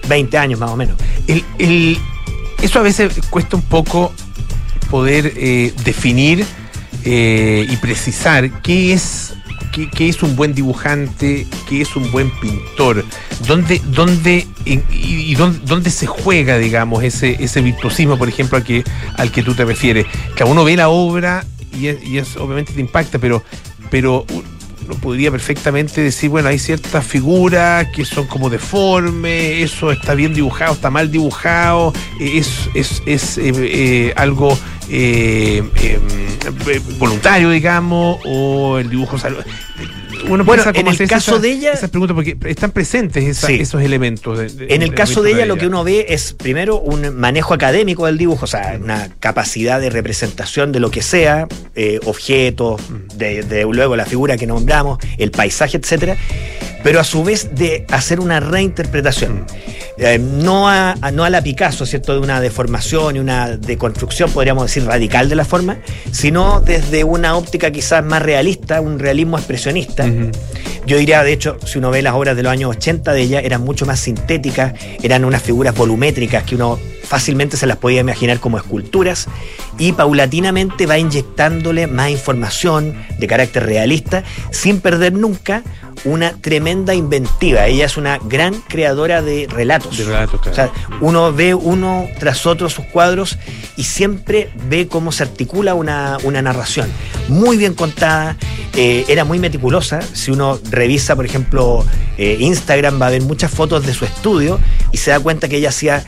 [0.08, 0.98] 20 años más o menos.
[1.28, 1.98] El- el-
[2.62, 4.14] eso a veces cuesta un poco
[4.90, 6.46] poder eh, definir
[7.04, 9.34] eh, y precisar qué es,
[9.74, 13.04] qué, qué es un buen dibujante, qué es un buen pintor,
[13.48, 18.84] dónde, dónde, y, dónde se juega, digamos, ese, ese virtuosismo, por ejemplo, al que,
[19.18, 20.06] al que tú te refieres.
[20.36, 21.46] Que uno ve la obra
[21.78, 23.44] y, es, y es- obviamente te impacta, pero,
[23.90, 24.26] pero
[24.86, 30.34] uno podría perfectamente decir, bueno, hay ciertas figuras que son como deformes, eso está bien
[30.34, 34.58] dibujado, está mal dibujado, eh, es, es, es eh, eh, algo
[34.90, 36.00] eh, eh,
[36.98, 39.18] voluntario, digamos, o el dibujo...
[40.30, 43.56] Uno Bueno, en el caso esas- de ella- Esas preguntas porque están presentes esa- Sí.
[43.62, 44.38] esos elementos.
[44.38, 47.16] de- de- En el de- caso de ella, lo que uno ve es primero un
[47.16, 52.00] manejo académico del dibujo, o sea, una capacidad de representación de lo que sea, eh,
[52.06, 52.82] objetos,
[53.16, 56.16] de, de luego la figura que nombramos, el paisaje, etcétera,
[56.84, 59.46] pero a su vez de hacer una reinterpretación.
[59.98, 62.14] Eh, no, a, a- no a la Picasso, ¿cierto?
[62.14, 65.78] De una deformación y una deconstrucción, podríamos decir, radical de la forma,
[66.12, 70.06] sino desde una óptica quizás más realista, un realismo expresionista.
[70.86, 73.40] Yo diría, de hecho, si uno ve las obras de los años 80 de ella,
[73.40, 78.40] eran mucho más sintéticas, eran unas figuras volumétricas que uno fácilmente se las podía imaginar
[78.40, 79.28] como esculturas
[79.78, 85.64] y paulatinamente va inyectándole más información de carácter realista sin perder nunca
[86.06, 87.68] una tremenda inventiva.
[87.68, 89.98] Ella es una gran creadora de relatos.
[89.98, 90.52] De relatos, claro.
[90.52, 93.38] O sea, uno ve uno tras otro sus cuadros
[93.78, 96.90] y siempre ve cómo se articula una, una narración.
[97.28, 98.38] Muy bien contada,
[98.76, 100.02] eh, era muy meticulosa.
[100.02, 101.86] Si uno revisa, por ejemplo,
[102.18, 104.60] eh, Instagram, va a ver muchas fotos de su estudio
[104.92, 106.04] y se da cuenta que ella hacía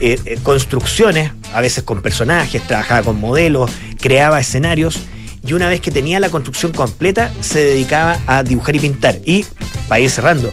[0.00, 3.70] eh, eh, construcciones, a veces con personajes, trabajaba con modelos,
[4.00, 5.00] creaba escenarios
[5.46, 9.18] y una vez que tenía la construcción completa se dedicaba a dibujar y pintar.
[9.24, 9.44] Y,
[9.88, 10.52] para ir cerrando,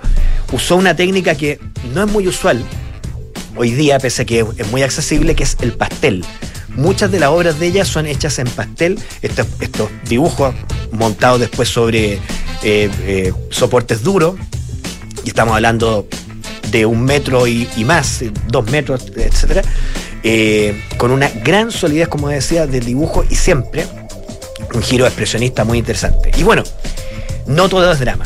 [0.52, 1.60] usó una técnica que
[1.94, 2.64] no es muy usual
[3.56, 6.24] hoy día, pese a que es muy accesible, que es el pastel.
[6.70, 9.48] Muchas de las obras de ella son hechas en pastel, estos,
[10.10, 10.54] dibujos
[10.92, 12.20] montados después sobre eh,
[12.64, 14.36] eh, soportes duros,
[15.24, 16.08] y estamos hablando
[16.72, 19.06] de un metro y, más, eh, dos metros,
[20.24, 23.86] eh, con una gran solidez, como decía, del dibujo y siempre
[24.76, 26.32] un giro expresionista muy interesante.
[26.38, 26.64] Y bueno,
[27.48, 28.26] no todo es drama.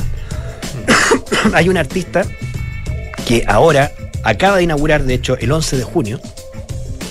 [1.54, 2.26] Hay un artista
[3.26, 3.92] que ahora
[4.24, 6.20] acaba de inaugurar, de hecho, el 11 de junio,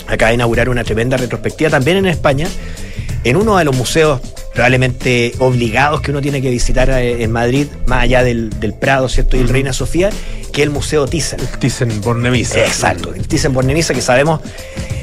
[0.07, 2.49] acaba de inaugurar una tremenda retrospectiva también en España,
[3.25, 4.21] en uno de los museos
[4.53, 9.09] probablemente obligados que uno tiene que visitar eh, en Madrid, más allá del, del Prado,
[9.09, 9.37] ¿cierto?
[9.37, 10.11] Y el Reina Sofía,
[10.53, 11.39] que es el Museo Thyssen.
[11.61, 12.59] Thyssen Bornemisza.
[12.65, 14.41] Exacto, el Thyssen Bornemisza, que sabemos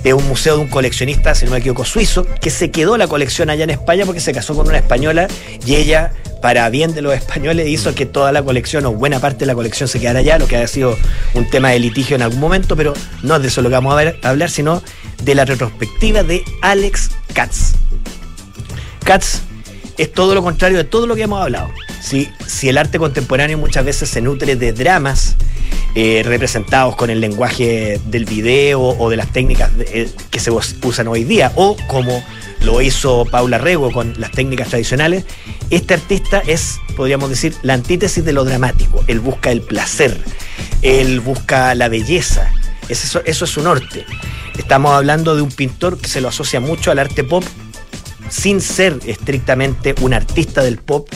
[0.06, 3.08] es un museo de un coleccionista, si no me equivoco, suizo, que se quedó la
[3.08, 5.28] colección allá en España porque se casó con una española
[5.65, 6.13] y ella,
[6.44, 9.56] para bien de los españoles, hizo que toda la colección o buena parte de la
[9.56, 10.96] colección se quedara allá, lo que ha sido
[11.34, 14.00] un tema de litigio en algún momento, pero no es de eso lo que vamos
[14.00, 14.84] a, a hablar, sino
[15.24, 17.74] de la retrospectiva de Alex Katz.
[19.04, 19.39] Katz
[19.98, 21.70] es todo lo contrario de todo lo que hemos hablado.
[22.00, 25.36] Si, si el arte contemporáneo muchas veces se nutre de dramas
[25.95, 30.75] eh, representados con el lenguaje del video o de las técnicas eh, que se us-
[30.84, 32.23] usan hoy día, o como
[32.62, 35.25] lo hizo Paula Rego con las técnicas tradicionales,
[35.69, 39.04] este artista es, podríamos decir, la antítesis de lo dramático.
[39.08, 40.17] Él busca el placer,
[40.82, 42.51] él busca la belleza,
[42.89, 44.06] es eso, eso es su norte.
[44.58, 47.43] Estamos hablando de un pintor que se lo asocia mucho al arte pop,
[48.29, 51.07] sin ser estrictamente un artista del pop,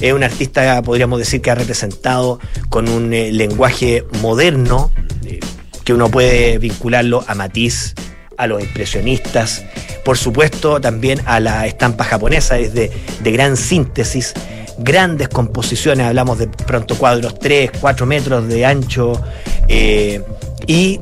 [0.00, 4.92] es un artista, podríamos decir, que ha representado con un eh, lenguaje moderno,
[5.24, 5.40] eh,
[5.84, 7.94] que uno puede vincularlo a Matisse,
[8.36, 9.64] a los impresionistas,
[10.04, 12.90] por supuesto también a la estampa japonesa, es de,
[13.22, 14.32] gran síntesis,
[14.78, 19.20] grandes composiciones, hablamos de pronto cuadros 3, 4 metros de ancho,
[19.66, 20.22] eh,
[20.66, 21.00] y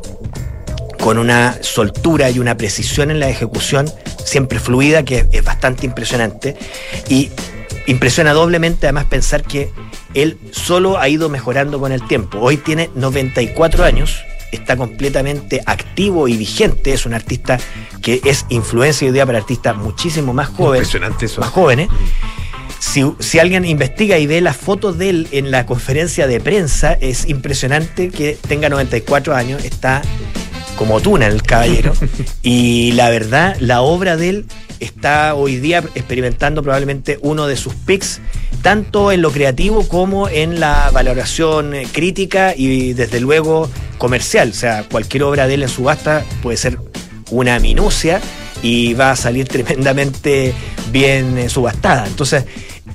[0.99, 3.87] con una soltura y una precisión en la ejecución
[4.25, 6.57] siempre fluida que es bastante impresionante
[7.09, 7.31] y
[7.87, 9.71] impresiona doblemente además pensar que
[10.15, 12.39] él solo ha ido mejorando con el tiempo.
[12.41, 14.19] Hoy tiene 94 años,
[14.51, 17.59] está completamente activo y vigente, es un artista
[18.03, 21.41] que es influencia hoy día para artistas muchísimo más jóvenes, Impresionante eso.
[21.41, 21.89] más jóvenes.
[22.79, 26.93] Si, si alguien investiga y ve las fotos de él en la conferencia de prensa,
[26.95, 30.03] es impresionante que tenga 94 años, está
[30.77, 31.93] como tuna el caballero.
[32.43, 34.47] y la verdad, la obra de él
[34.81, 38.21] está hoy día experimentando probablemente uno de sus pics,
[38.63, 44.51] tanto en lo creativo como en la valoración eh, crítica y desde luego comercial.
[44.51, 46.79] O sea, cualquier obra de él en subasta puede ser
[47.31, 48.21] una minucia
[48.63, 50.55] y va a salir tremendamente
[50.91, 52.07] bien eh, subastada.
[52.07, 52.45] Entonces,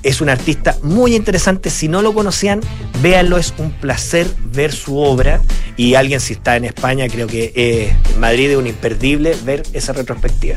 [0.02, 1.70] es un artista muy interesante.
[1.70, 2.60] Si no lo conocían,
[3.00, 5.40] véanlo, es un placer ver su obra.
[5.76, 9.62] Y alguien, si está en España, creo que eh, en Madrid es un imperdible ver
[9.72, 10.56] esa retrospectiva.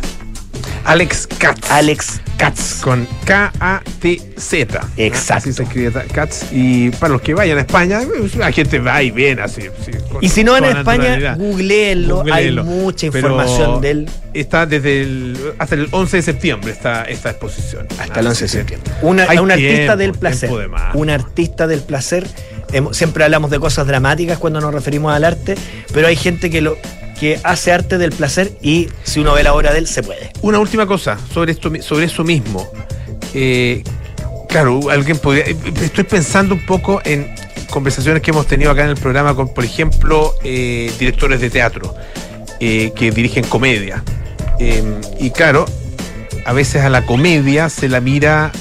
[0.83, 1.69] Alex Katz.
[1.71, 2.81] Alex Katz.
[2.81, 4.79] Con K-A-T-Z.
[4.81, 4.87] ¿no?
[4.97, 5.33] Exacto.
[5.35, 6.45] Así se escribe Katz.
[6.51, 9.63] Y para los que vayan a España, pues, la gente va y viene así.
[10.11, 12.23] con Y si no en toda España, googleenlo.
[12.31, 17.03] Hay mucha Pero información de él Está desde el, hasta el 11 de septiembre esta,
[17.03, 17.87] esta exposición.
[17.99, 18.91] hasta el 11 de septiembre.
[19.01, 20.49] Una- hay un artista del placer.
[20.49, 20.69] de.
[20.93, 22.27] Un artista del placer.
[22.91, 25.55] Siempre hablamos de cosas dramáticas cuando nos referimos al arte,
[25.93, 26.77] pero hay gente que lo
[27.19, 30.31] que hace arte del placer y si uno ve la obra de él, se puede.
[30.41, 32.67] Una última cosa sobre, esto, sobre eso mismo.
[33.33, 33.83] Eh,
[34.49, 35.45] claro, alguien podría.
[35.45, 37.33] eh, Estoy pensando un poco en
[37.69, 41.95] conversaciones que hemos tenido acá en el programa con, por ejemplo, eh, directores de teatro
[42.59, 44.03] que dirigen comedia.
[45.19, 45.65] Y claro,
[46.45, 48.51] a veces a la comedia se la mira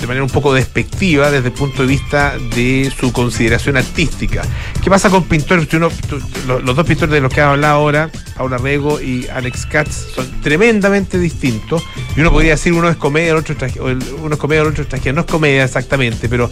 [0.00, 4.42] de manera un poco despectiva desde el punto de vista de su consideración artística.
[4.82, 5.72] ¿Qué pasa con pintores?
[5.74, 9.26] Uno- tú- lo- los dos pintores de los que ha hablado ahora, Paula Rego y
[9.28, 11.82] Alex Katz, son tremendamente distintos.
[12.16, 14.68] Y uno podría decir uno es comedia, el otro es tragedia, uno es comedia, el
[14.68, 15.12] otro es tragedia.
[15.12, 16.50] No es comedia exactamente, pero,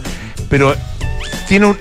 [0.49, 0.75] pero
[1.47, 1.77] tiene un,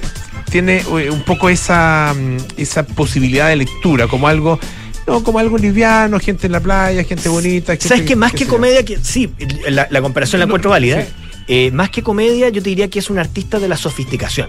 [0.51, 4.59] tiene eh, un poco esa, mm, esa posibilidad de lectura, como algo
[5.07, 7.73] No, como algo liviano, gente en la playa, gente bonita.
[7.73, 8.15] Gente ¿Sabes qué?
[8.15, 9.31] Más que comedia, que sí,
[9.69, 11.03] la, la comparación la encuentro válida.
[11.03, 11.09] sí.
[11.49, 14.49] Eh, más que comedia, yo te diría que es un artista de la sofisticación.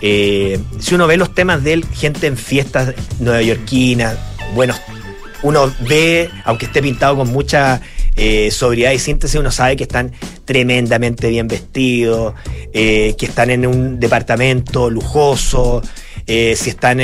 [0.00, 4.16] Eh, si uno ve los temas de él, gente en fiestas neoyorquinas,
[4.54, 4.74] bueno,
[5.42, 7.82] uno ve, aunque esté pintado con mucha
[8.16, 10.12] eh, sobriedad y síntesis, uno sabe que están
[10.46, 12.34] tremendamente bien vestidos,
[12.72, 15.82] que están en un departamento lujoso,
[16.26, 17.00] si están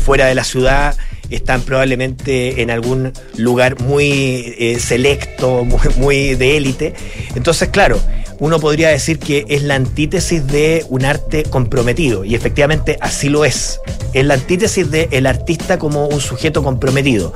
[0.00, 0.96] fuera de la ciudad,
[1.30, 5.64] están probablemente en algún lugar muy selecto,
[5.96, 6.94] muy de élite.
[7.34, 8.00] Entonces, claro,
[8.38, 13.44] uno podría decir que es la antítesis de un arte comprometido, y efectivamente así lo
[13.44, 13.80] es.
[14.12, 17.32] Es la antítesis del artista como un sujeto comprometido.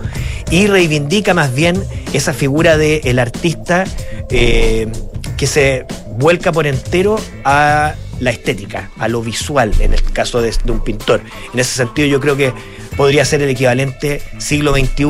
[0.50, 1.82] Y reivindica más bien
[2.12, 3.84] esa figura del artista
[4.30, 4.88] eh,
[5.37, 5.87] que se
[6.18, 11.20] vuelca por entero a la estética, a lo visual, en el caso de un pintor.
[11.52, 12.52] En ese sentido, yo creo que
[12.98, 15.06] podría ser el equivalente siglo XXI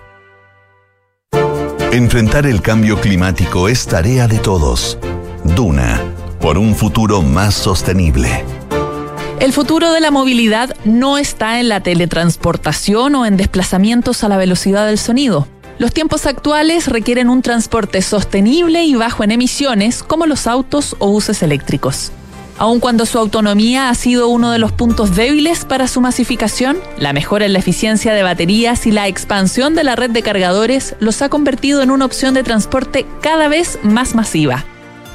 [1.91, 4.97] Enfrentar el cambio climático es tarea de todos.
[5.43, 6.01] Duna,
[6.39, 8.45] por un futuro más sostenible.
[9.41, 14.37] El futuro de la movilidad no está en la teletransportación o en desplazamientos a la
[14.37, 15.49] velocidad del sonido.
[15.79, 21.09] Los tiempos actuales requieren un transporte sostenible y bajo en emisiones como los autos o
[21.09, 22.13] buses eléctricos.
[22.61, 27.11] Aun cuando su autonomía ha sido uno de los puntos débiles para su masificación, la
[27.11, 31.23] mejora en la eficiencia de baterías y la expansión de la red de cargadores los
[31.23, 34.63] ha convertido en una opción de transporte cada vez más masiva.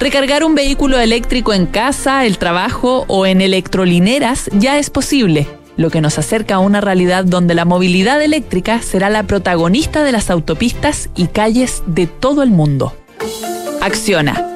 [0.00, 5.88] Recargar un vehículo eléctrico en casa, el trabajo o en electrolineras ya es posible, lo
[5.88, 10.30] que nos acerca a una realidad donde la movilidad eléctrica será la protagonista de las
[10.30, 12.96] autopistas y calles de todo el mundo.
[13.80, 14.55] Acciona,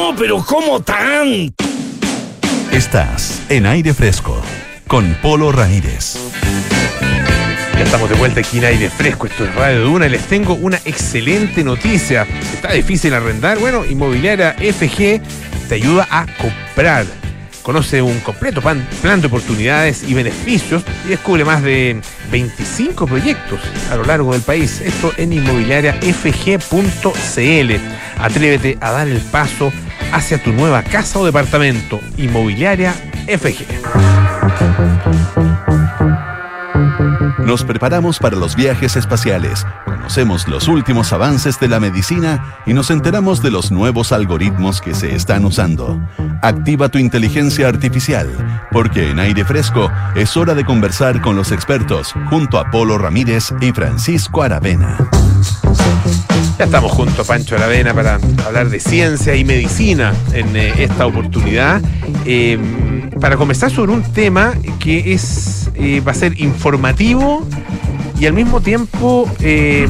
[0.17, 1.53] pero ¿cómo tan?
[2.71, 4.41] Estás en aire fresco
[4.87, 6.17] con Polo Ramírez.
[7.77, 10.55] Ya estamos de vuelta aquí en aire fresco, esto es Radio Duna y les tengo
[10.55, 12.25] una excelente noticia.
[12.53, 15.21] Está difícil arrendar, bueno, Inmobiliaria FG
[15.69, 17.05] te ayuda a comprar.
[17.61, 23.59] Conoce un completo plan de oportunidades y beneficios y descubre más de 25 proyectos
[23.91, 24.81] a lo largo del país.
[24.81, 27.71] Esto en inmobiliariafg.cl.
[28.17, 29.71] Atrévete a dar el paso
[30.11, 31.99] hacia tu nueva casa o departamento.
[32.17, 32.93] Inmobiliaria
[33.27, 33.65] FG.
[37.51, 42.89] nos preparamos para los viajes espaciales, conocemos los últimos avances de la medicina y nos
[42.91, 45.99] enteramos de los nuevos algoritmos que se están usando.
[46.41, 48.29] Activa tu inteligencia artificial,
[48.71, 53.53] porque en aire fresco es hora de conversar con los expertos junto a Polo Ramírez
[53.59, 54.97] y Francisco Aravena.
[56.61, 61.07] Ya estamos junto a Pancho Aravena para hablar de ciencia y medicina en eh, esta
[61.07, 61.81] oportunidad.
[62.27, 62.59] Eh,
[63.19, 67.47] para conversar sobre un tema que es eh, va a ser informativo
[68.19, 69.87] y al mismo tiempo eh,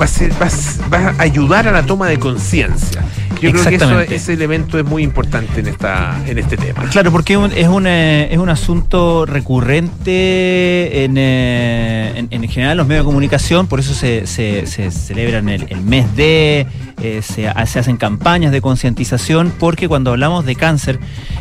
[0.00, 0.48] va, a ser- va
[0.88, 3.02] va a ayudar a la toma de conciencia.
[3.40, 6.82] Yo creo que eso- ese elemento es muy importante en, esta, en este tema.
[6.90, 12.72] Claro, porque es un, es un, es un asunto recurrente en, eh, en, en general
[12.72, 16.66] en los medios de comunicación, por eso se, se, se celebran el, el mes de,
[17.02, 20.98] eh, se, ha- se hacen campañas de concientización, porque cuando hablamos de cáncer,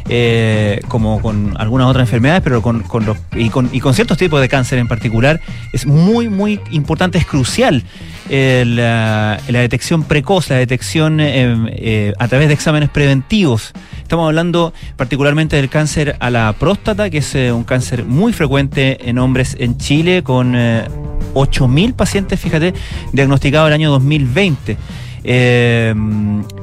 [0.09, 4.17] eh, como con algunas otras enfermedades, pero con, con los, y, con, y con ciertos
[4.17, 5.39] tipos de cáncer en particular,
[5.73, 7.83] es muy, muy importante, es crucial
[8.29, 13.73] la, la detección precoz, la detección eh, eh, a través de exámenes preventivos.
[14.09, 19.07] Estamos hablando particularmente del cáncer a la próstata, que es eh, un cáncer muy frecuente
[19.07, 20.87] en hombres en Chile, con eh,
[21.35, 22.73] 8.000 pacientes, fíjate,
[23.13, 24.77] diagnosticados el año 2020.
[25.23, 25.93] Eh,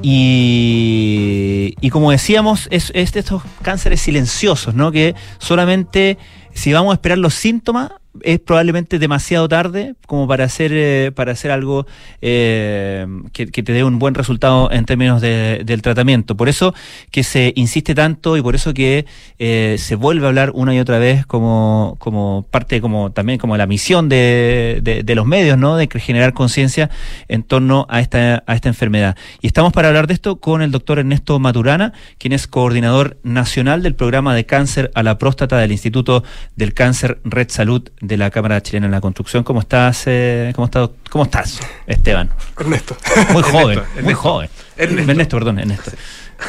[0.02, 4.90] y, y como decíamos, es, es de estos cánceres silenciosos, ¿no?
[4.90, 6.18] Que solamente
[6.52, 7.92] si vamos a esperar los síntomas,
[8.22, 11.86] es probablemente demasiado tarde como para hacer, eh, para hacer algo
[12.20, 16.36] eh, que, te dé un buen resultado en términos de- del tratamiento.
[16.36, 16.74] Por eso
[17.10, 19.06] que se insiste tanto y por eso que
[19.38, 23.56] eh, se vuelve a hablar una y otra vez como, como parte, como también como
[23.56, 25.76] la misión de, de- de los medios, ¿no?
[25.76, 26.90] De generar conciencia
[27.28, 29.16] en torno a esta, a esta enfermedad.
[29.40, 33.82] Y estamos para hablar de esto con el doctor Ernesto Maturana, quien es coordinador nacional
[33.82, 36.22] del programa de cáncer a la próstata del Instituto
[36.56, 39.42] del Cáncer Red Salud de la Cámara Chilena en la Construcción.
[39.44, 42.30] ¿Cómo estás, eh, cómo, está- cómo estás, Esteban?
[42.58, 42.96] Ernesto.
[43.32, 44.20] Muy joven, Ernesto, muy Ernesto.
[44.22, 44.48] joven.
[44.76, 45.36] Ernesto.
[45.38, 45.90] perdón, Ernesto.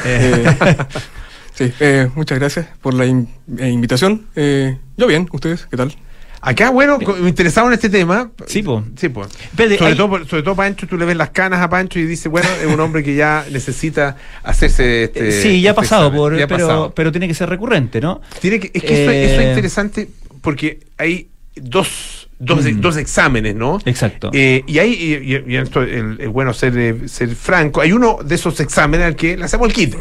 [0.04, 0.44] Eh,
[1.54, 3.28] sí, eh, muchas gracias por la in-
[3.58, 4.26] eh, invitación.
[4.36, 5.94] Eh, yo bien, ¿ustedes qué tal?
[6.40, 8.30] Acá, bueno, co- interesado en este tema.
[8.46, 8.84] Sí, po.
[8.96, 9.26] Sí, po.
[9.56, 12.30] Sobre, hay- todo, sobre todo Pancho, tú le ves las canas a Pancho y dices,
[12.30, 15.32] bueno, es un hombre que ya necesita hacerse este.
[15.32, 16.92] sí, ya ha este pasado, por, Ya pero, pasado.
[16.94, 18.20] pero tiene que ser recurrente, ¿no?
[18.40, 20.08] Tiene que, es que eso, eso es Eh, interesante
[20.40, 21.28] porque hay
[21.62, 22.80] dos, dos, Mm.
[22.80, 23.78] dos exámenes, ¿no?
[23.84, 24.30] Exacto.
[24.32, 27.92] Eh, y hay, y, y- y esto el- es bueno ser, eh, ser franco, hay
[27.92, 29.98] uno de esos exámenes al que le hacemos el quite.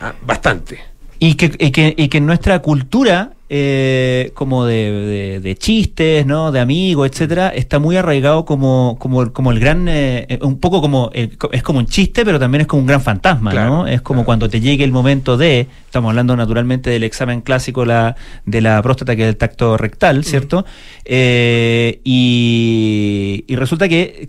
[0.00, 0.78] Ah, bastante.
[1.18, 6.26] Y que, y que, y que en nuestra cultura, eh, como de, de- de chistes,
[6.26, 6.50] ¿no?
[6.52, 10.80] De amigos, etcétera, está muy arraigado como, como, como el gran, eh, eh, un poco
[10.80, 13.86] como, el- es como un chiste, pero también es como un gran fantasma, Claro, ¿no?
[13.86, 18.16] Es como cuando te llegue el momento de, estamos hablando naturalmente del examen clásico la,
[18.44, 20.64] de la próstata, que es el tacto rectal, ¿cierto?
[21.04, 24.28] Eh, y, y resulta que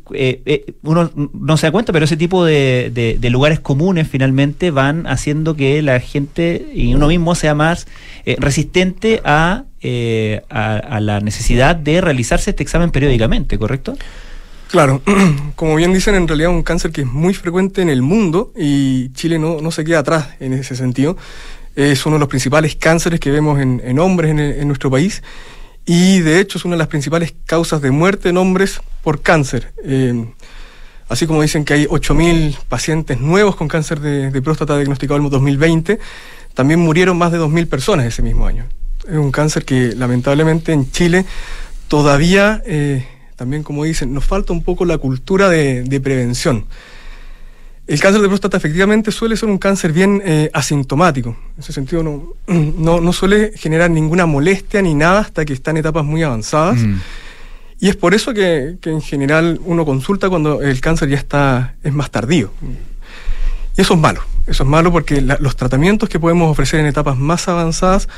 [0.83, 5.07] uno no se da cuenta, pero ese tipo de, de- de lugares comunes finalmente van
[5.07, 7.87] haciendo que la gente y uno mismo sea más
[8.25, 8.35] eh,
[9.81, 13.97] eh, a, la necesidad de realizarse este examen periódicamente, ¿correcto?
[14.69, 15.01] Claro,
[15.55, 18.51] como bien dicen, en realidad es un cáncer que es muy frecuente en el mundo
[18.57, 21.17] y Chile no, no se queda atrás en ese sentido.
[21.75, 25.21] Es uno de los principales cánceres que vemos en, hombres en, nuestro país
[25.85, 29.73] y de hecho es una de las principales causas de muerte en hombres por cáncer.
[29.83, 30.25] Eh,
[31.07, 35.31] así como dicen que hay 8.000 pacientes nuevos con cáncer de, próstata diagnosticados en el
[35.31, 35.99] 2020,
[36.53, 38.65] también murieron más de 2.000 personas ese mismo año.
[39.07, 41.25] Es un cáncer que lamentablemente en Chile
[41.87, 43.05] todavía, eh,
[43.35, 46.65] también como dicen, nos falta un poco la cultura de, de prevención.
[47.87, 51.29] El cáncer de próstata efectivamente suele ser un cáncer bien eh, asintomático.
[51.55, 55.71] En ese sentido no, no, no suele generar ninguna molestia ni nada hasta que está
[55.71, 56.79] en etapas muy avanzadas.
[56.79, 56.95] Mm.
[57.79, 61.75] Y es por eso que, que en general uno consulta cuando el cáncer ya está,
[61.83, 62.51] es más tardío.
[63.77, 64.21] Y eso es malo.
[64.47, 68.09] Eso es malo porque la- los tratamientos que podemos ofrecer en etapas más avanzadas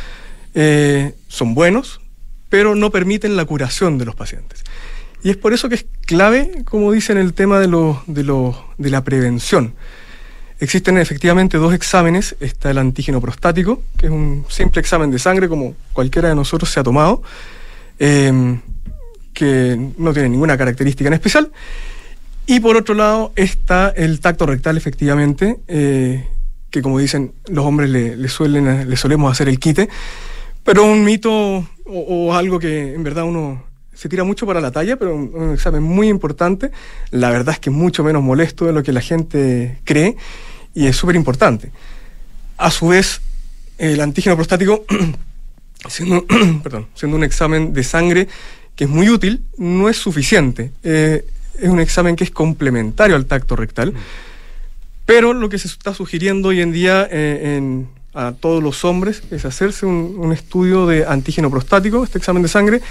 [0.53, 2.01] eh, son buenos,
[2.49, 4.63] pero no permiten la curación de los pacientes.
[5.23, 8.65] Y es por eso que es clave, como dicen, el tema de, lo, de, lo,
[8.77, 9.73] de la prevención.
[10.59, 12.35] Existen efectivamente dos exámenes.
[12.39, 16.69] Está el antígeno prostático, que es un simple examen de sangre como cualquiera de nosotros
[16.69, 17.21] se ha tomado,
[17.97, 18.59] eh,
[19.33, 21.51] que no tiene ninguna característica en especial.
[22.45, 26.25] Y por otro lado está el tacto rectal, efectivamente, eh,
[26.71, 29.87] que como dicen los hombres le, le suelen, le solemos hacer el quite,
[30.63, 34.71] pero un mito o, o algo que en verdad uno se tira mucho para la
[34.71, 36.71] talla, pero un, un examen muy importante.
[37.11, 40.15] La verdad es que es mucho menos molesto de lo que la gente cree
[40.73, 41.71] y es súper importante.
[42.57, 43.21] A su vez,
[43.77, 44.85] el antígeno prostático
[45.89, 46.25] siendo,
[46.63, 48.27] perdón, siendo un examen de sangre
[48.75, 50.71] que es muy útil, no es suficiente.
[50.83, 51.25] Eh,
[51.59, 53.93] es un examen que es complementario al tacto rectal,
[55.05, 59.23] pero lo que se está sugiriendo hoy en día eh, en, a todos los hombres
[59.31, 62.81] es hacerse un, un, estudio de antígeno prostático, este examen de sangre,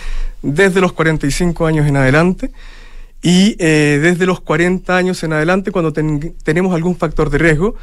[0.42, 2.50] desde los 45 años en adelante
[3.22, 7.74] y eh, desde los 40 años en adelante cuando ten, tenemos algún factor de riesgo,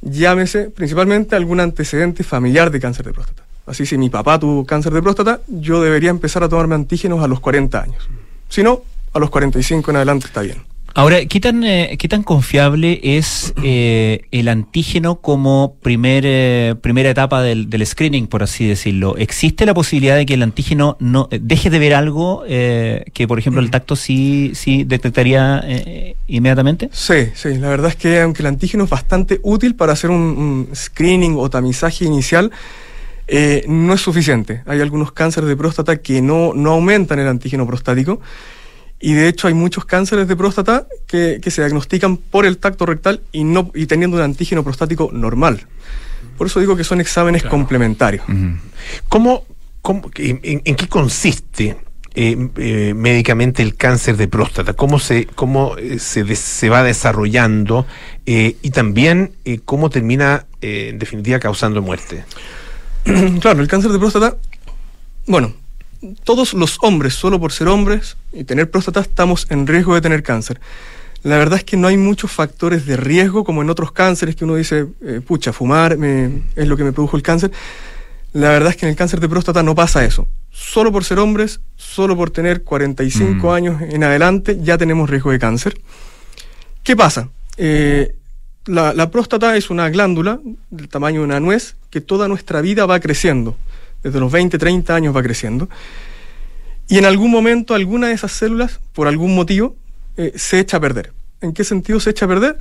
[0.00, 3.44] llámese principalmente algún antecedente familiar de cáncer de próstata.
[3.66, 7.28] Así si mi papá tuvo cáncer de próstata, yo debería empezar a tomarme antígenos a
[7.28, 8.08] los 40 años.
[8.48, 10.71] Si no, a los 45 en adelante está bien.
[10.94, 17.10] Ahora, ¿qué tan, eh, ¿qué tan confiable es eh, el antígeno como primer, eh, primera
[17.10, 19.16] etapa del, del, screening, por así decirlo?
[19.16, 23.38] ¿Existe la posibilidad de que el antígeno no deje de ver algo eh, que, por
[23.38, 26.90] ejemplo, el tacto sí, sí detectaría eh, inmediatamente?
[26.92, 27.56] Sí, sí.
[27.58, 31.36] La verdad es que aunque el antígeno es bastante útil para hacer un, un screening
[31.38, 32.50] o tamizaje inicial,
[33.28, 34.62] eh, no es suficiente.
[34.66, 38.20] Hay algunos cánceres de próstata que no, no aumentan el antígeno prostático.
[39.04, 42.86] Y de hecho hay muchos cánceres de próstata que, que, se diagnostican por el tacto
[42.86, 45.66] rectal y, no, y teniendo un antígeno prostático normal.
[46.38, 47.56] Por eso digo que son exámenes claro.
[47.56, 48.24] complementarios.
[49.08, 49.44] ¿Cómo,
[49.82, 51.76] cómo en, en, qué consiste
[52.14, 54.74] eh, eh, médicamente el cáncer de próstata?
[54.74, 57.86] ¿Cómo se, cómo eh, se, se va desarrollando?
[58.24, 59.32] y también
[59.64, 62.24] cómo termina en definitiva causando muerte.
[63.40, 64.36] claro, el cáncer de próstata,
[65.26, 65.54] bueno,
[66.24, 70.22] todos los hombres, solo por ser hombres y tener próstata, estamos en riesgo de tener
[70.22, 70.60] cáncer.
[71.22, 74.44] La verdad es que no hay muchos factores de riesgo como en otros cánceres que
[74.44, 77.52] uno dice, eh, pucha, fumar me, es lo que me produjo el cáncer.
[78.32, 80.26] La verdad es que en el cáncer de próstata no pasa eso.
[80.50, 83.50] Solo por ser hombres, solo por tener 45 mm.
[83.50, 85.80] años en adelante, ya tenemos riesgo de cáncer.
[86.82, 87.28] ¿Qué pasa?
[87.56, 88.14] Eh,
[88.66, 90.40] la, la próstata es una glándula
[90.70, 93.56] del tamaño de una nuez que toda nuestra vida va creciendo
[94.02, 95.68] desde los 20, 30 años va creciendo.
[96.88, 99.76] Y en algún momento alguna de esas células, por algún motivo,
[100.16, 101.12] eh, se echa a perder.
[101.40, 102.58] ¿En qué sentido se echa a perder?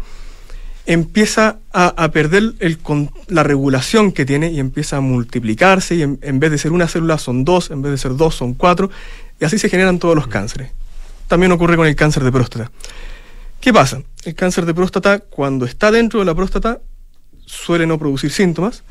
[0.86, 2.80] Empieza a, a perder el,
[3.28, 6.88] la regulación que tiene y empieza a multiplicarse y en, en, vez de ser una
[6.88, 8.90] célula son dos, en vez de ser dos son cuatro,
[9.40, 10.72] y así se generan todos los cánceres.
[11.28, 12.72] También ocurre con el cáncer de próstata.
[13.60, 14.02] ¿Qué pasa?
[14.24, 16.80] El cáncer de próstata, cuando está dentro de la próstata,
[17.46, 18.84] suele no producir síntomas,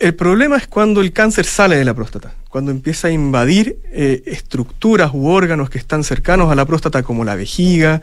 [0.00, 4.22] el problema es cuando el cáncer sale de la próstata, cuando empieza a invadir eh,
[4.24, 8.00] estructuras u órganos que están cercanos a la próstata, como la vejiga,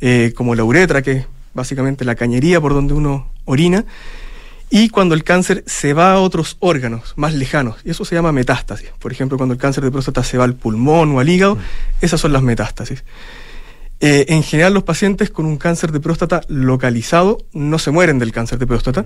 [0.00, 3.84] eh, como la uretra, que es básicamente la cañería por donde uno orina,
[4.70, 8.32] y cuando el cáncer se va a otros órganos más lejanos, y eso se llama
[8.32, 8.88] metástasis.
[8.98, 11.58] Por ejemplo, cuando el cáncer de próstata se va al pulmón o al hígado,
[12.00, 13.04] esas son las metástasis.
[14.00, 18.32] Eh, en general, los pacientes con un cáncer de próstata localizado no se mueren del
[18.32, 19.04] cáncer de próstata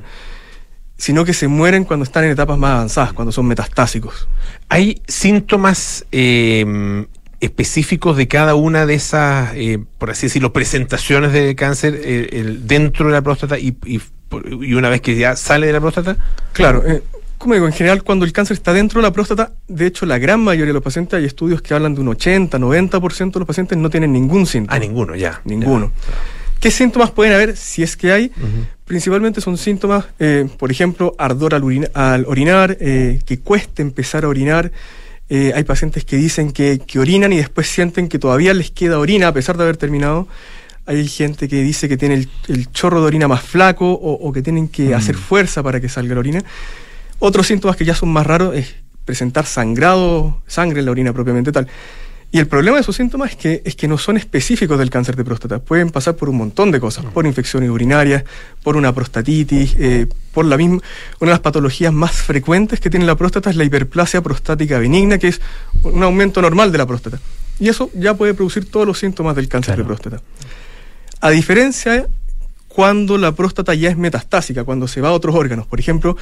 [1.00, 4.28] sino que se mueren cuando están en etapas más avanzadas, cuando son metastásicos.
[4.68, 7.06] ¿Hay síntomas eh,
[7.40, 12.66] específicos de cada una de esas, eh, por así decirlo, presentaciones de cáncer eh, el,
[12.66, 14.00] dentro de la próstata y, y,
[14.60, 16.16] y, una vez que ya sale de la próstata?
[16.52, 16.82] Claro.
[16.86, 17.02] Eh,
[17.38, 20.18] como digo, en general cuando el cáncer está dentro de la próstata, de hecho la
[20.18, 23.46] gran mayoría de los pacientes, hay estudios que hablan de un 80, 90% de los
[23.46, 24.76] pacientes no tienen ningún síntoma.
[24.76, 25.40] Ah, ninguno, ya.
[25.44, 25.86] Ninguno.
[25.86, 26.39] Ya.
[26.60, 28.26] ¿Qué síntomas pueden haber si es que hay?
[28.36, 28.66] Uh -huh.
[28.84, 34.24] Principalmente son síntomas, eh, por ejemplo, ardor al, orina, al orinar, eh, que cueste empezar
[34.24, 34.70] a orinar.
[35.30, 38.98] Eh, hay pacientes que dicen que, que, orinan y después sienten que todavía les queda
[38.98, 40.28] orina a pesar de haber terminado.
[40.86, 44.32] Hay gente que dice que tiene el, el chorro de orina más flaco o, o
[44.32, 44.96] que tienen que uh -huh.
[44.96, 46.42] hacer fuerza para que salga la orina.
[47.20, 51.52] Otros síntomas que ya son más raros es presentar sangrado, sangre en la orina propiamente
[51.52, 51.68] tal.
[52.32, 55.16] Y el problema de esos síntomas es que, es que no son específicos del cáncer
[55.16, 55.58] de próstata.
[55.58, 58.22] Pueden pasar por un montón de cosas, por infecciones urinarias,
[58.62, 60.76] por una prostatitis, eh, por la misma.
[61.18, 65.18] Una de las patologías más frecuentes que tiene la próstata es la hiperplasia prostática benigna,
[65.18, 65.40] que es
[65.82, 67.18] un aumento normal de la próstata.
[67.58, 69.82] Y eso ya puede producir todos los síntomas del cáncer claro.
[69.82, 70.22] de próstata.
[71.20, 72.06] A diferencia
[72.68, 75.66] cuando la próstata ya es metastásica, cuando se va a otros órganos.
[75.66, 76.16] Por ejemplo,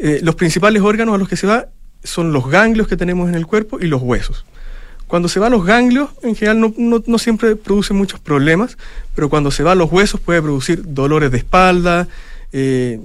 [0.00, 1.68] eh, los principales órganos a los que se va
[2.02, 4.44] son los ganglios que tenemos en el cuerpo y los huesos.
[5.10, 8.78] Cuando se va a los ganglios, en general no, siempre produce muchos problemas,
[9.12, 12.06] pero cuando se va a los huesos puede producir dolores de espalda,
[12.52, 13.00] eh,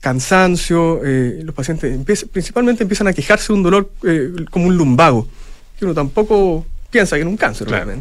[0.00, 5.28] cansancio, eh, los pacientes principalmente empiezan a quejarse de un dolor eh, como un lumbago,
[5.78, 6.64] que uno tampoco
[6.96, 7.92] piensa que es un cáncer, claro.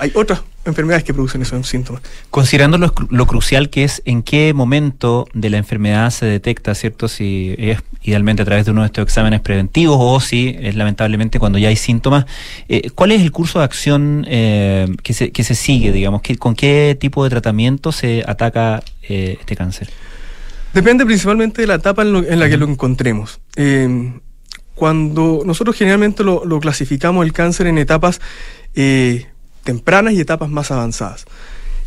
[0.00, 2.02] Hay otras enfermedades que producen esos síntomas.
[2.30, 7.06] Considerando lo, lo, crucial que es en qué momento de la enfermedad se detecta, ¿cierto?
[7.06, 11.38] Si es idealmente a través de uno de estos exámenes preventivos o si es lamentablemente
[11.38, 12.26] cuando ya hay síntomas,
[12.68, 16.22] eh, ¿cuál es el curso de acción eh, que, se, que se sigue, digamos?
[16.22, 19.90] ¿Qué, ¿Con qué tipo de tratamiento se ataca eh, este cáncer?
[20.74, 23.40] Depende principalmente de la etapa en, lo, en la que lo encontremos.
[23.54, 24.12] Eh,
[24.80, 28.18] cuando nosotros generalmente lo, clasificamos el cáncer en etapas
[28.74, 29.26] eh,
[29.62, 31.26] tempranas y etapas más avanzadas.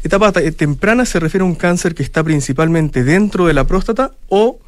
[0.04, 4.12] Etapa te- temprana se refiere a un cáncer que está principalmente dentro de la próstata
[4.30, 4.60] o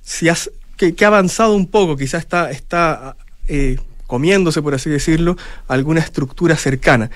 [0.00, 3.16] si has, que, ha avanzado un poco, quizás está, está
[3.48, 7.10] eh, comiéndose, por así decirlo, alguna estructura cercana.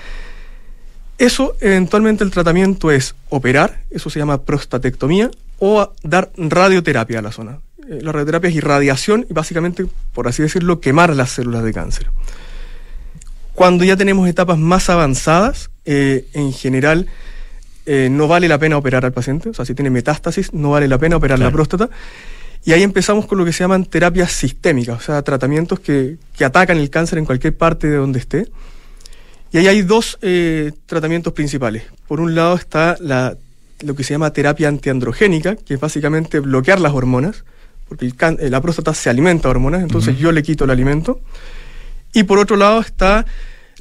[1.17, 7.31] Eso, eventualmente, el tratamiento es operar, eso se llama prostatectomía, o dar radioterapia a la
[7.31, 7.61] zona.
[7.89, 12.11] Eh, la radioterapia es irradiación y básicamente, por así decirlo, quemar las células de cáncer.
[13.55, 17.07] Cuando ya tenemos etapas más avanzadas, eh, en general
[17.87, 20.89] eh, no vale la pena operar al paciente, o sea, si tiene metástasis, no vale
[20.89, 21.89] la pena operar la próstata.
[22.65, 26.45] Y ahí empezamos con lo que se llaman terapias sistémicas, o sea, tratamientos que, que
[26.45, 28.49] atacan el cáncer en cualquier parte de donde esté.
[29.53, 31.85] Y ahí hay dos eh, tratamientos principales.
[32.09, 33.37] Por un lado está la,
[33.81, 37.45] lo que se llama terapia antiandrogénica, que es básicamente bloquear las hormonas,
[37.89, 41.21] porque el eh, la próstata se alimenta de hormonas, entonces yo le quito el alimento.
[42.13, 43.27] Y por otro lado está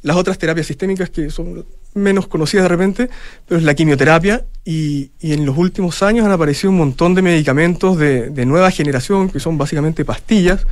[0.02, 3.10] las otras terapias sistémicas que son menos conocidas de repente,
[3.46, 7.22] pero es la quimioterapia y, y en los últimos años han aparecido un montón de
[7.22, 10.66] medicamentos de, de nueva generación que son básicamente pastillas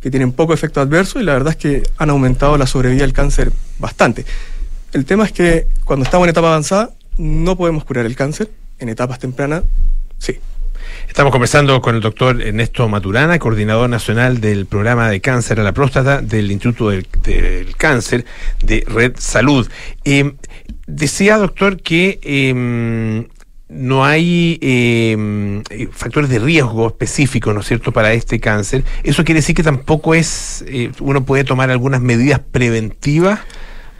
[0.00, 3.12] que tienen poco efecto adverso y la verdad es que han aumentado la sobrevida del
[3.12, 4.24] cáncer bastante.
[4.92, 8.88] El tema es que cuando estamos en etapa avanzada no podemos curar el cáncer, en
[8.88, 9.64] etapas tempranas
[10.18, 10.38] sí.
[11.14, 15.70] Estamos conversando con el doctor Ernesto Maturana, coordinador nacional del programa de cáncer a la
[15.70, 17.06] próstata del Instituto del,
[17.76, 18.24] Cáncer
[18.64, 19.70] de Red Salud.
[20.04, 20.34] Eh,
[20.88, 23.28] decía, doctor, que eh,
[23.68, 28.82] no hay eh, factores de riesgo específicos, ¿no es cierto?, para este cáncer.
[29.04, 33.38] ¿Eso quiere decir que tampoco es, eh, uno puede tomar algunas medidas preventivas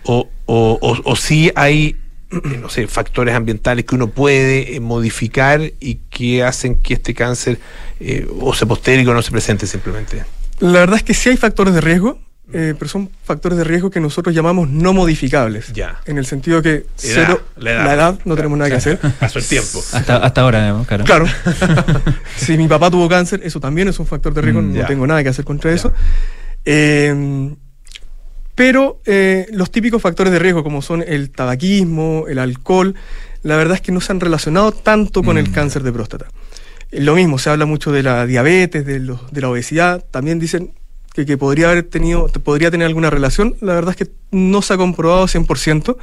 [0.03, 1.95] o, o, o, sí hay
[2.61, 7.59] no sé, factores ambientales que uno puede eh, modificar y que hacen que este cáncer
[8.01, 10.25] eh, o se postergue o no se presente simplemente.
[10.61, 12.19] La verdad es que sí hay factores de riesgo,
[12.53, 15.73] eh, pero son factores de riesgo que nosotros llamamos no modificables.
[15.73, 16.01] Ya.
[16.05, 18.19] En el sentido que cero, la la edad.
[18.25, 18.99] no tenemos nada que hacer.
[19.21, 19.83] Pasó el tiempo.
[19.93, 20.85] Hasta, hasta ahora, ¿no?
[20.85, 21.05] claro.
[21.05, 21.27] Claro.
[22.37, 24.87] si mi papá tuvo cáncer, eso también es un factor de riesgo, Mm, no ya.
[24.87, 25.93] tengo nada que hacer contra eso.
[26.67, 27.51] Eh,
[28.55, 32.95] pero eh, los típicos factores de riesgo, como son el tabaquismo, el alcohol,
[33.43, 35.39] la verdad es que no se han relacionado tanto con Mm.
[35.41, 36.27] el cáncer de próstata.
[36.93, 40.39] Eh, Lo mismo, se habla mucho de la diabetes, de, los- de la obesidad, también
[40.39, 40.73] dicen
[41.13, 44.75] que, que podría haber tenido, podría tener alguna relación, la verdad es que no se
[44.75, 45.97] ha comprobado 100%.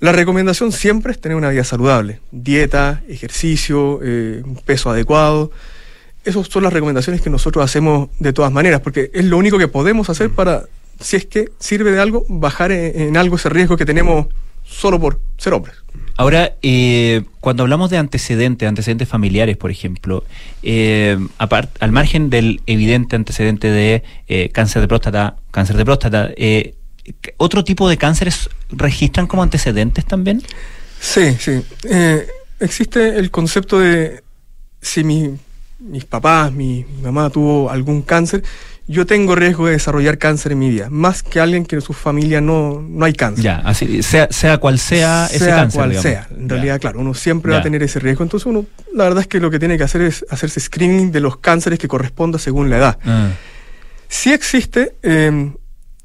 [0.00, 5.50] La recomendación siempre es tener una vida saludable, dieta, ejercicio, eh, un peso adecuado.
[6.24, 9.68] Esas son las recomendaciones que nosotros hacemos de todas maneras, porque es lo único que
[9.68, 10.64] podemos hacer para,
[11.00, 14.26] si es que sirve de algo, bajar en, en algo ese riesgo que tenemos
[14.64, 15.74] solo por ser hombres.
[16.16, 20.22] Ahora, eh, cuando hablamos de antecedentes, antecedentes familiares, por ejemplo,
[20.62, 26.30] eh, apart- al margen del evidente antecedente de eh, cáncer de próstata, cáncer de próstata,
[26.36, 26.74] eh,
[27.38, 30.42] ¿otro tipo de cánceres registran como antecedentes también?
[31.00, 31.62] Sí, sí.
[31.88, 32.26] Eh,
[32.60, 34.22] existe el concepto de
[34.82, 35.34] si mi-
[35.78, 38.42] mis papás, mi, mi mamá tuvo algún cáncer,
[38.90, 41.92] yo tengo riesgo de desarrollar cáncer en mi vida, más que alguien que en su
[41.92, 43.44] familia no, no hay cáncer.
[43.44, 45.78] Ya, así, sea, sea cual sea, ese sea cáncer.
[45.78, 46.02] cual digamos.
[46.02, 46.26] sea.
[46.36, 46.54] En Ya.
[46.54, 48.24] realidad, claro, uno siempre va a tener ese riesgo.
[48.24, 51.20] Entonces uno, la verdad es que lo que tiene que hacer es hacerse screening de
[51.20, 52.98] los cánceres que corresponda según la edad.
[53.04, 53.28] Ah.
[54.08, 55.52] Sí existe, eh,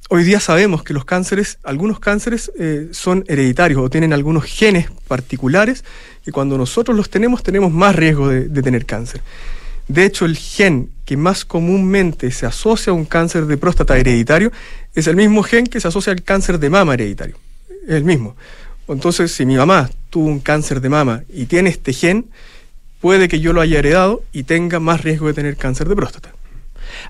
[0.09, 4.91] hoy día sabemos que los cánceres, algunos cánceres eh, son hereditarios o tienen algunos genes
[5.07, 5.83] particulares
[6.27, 9.21] y cuando nosotros los tenemos tenemos más riesgo de, de tener cáncer.
[9.87, 14.51] De hecho, el gen que más comúnmente se asocia a un cáncer de próstata hereditario
[14.95, 17.37] es el mismo gen que se asocia al cáncer de mama hereditario.
[17.87, 18.35] El mismo.
[18.87, 22.25] Entonces, si mi mamá tuvo un cáncer de mama y tiene este gen,
[22.99, 26.33] puede que yo lo haya heredado y tenga más riesgo de tener cáncer de próstata.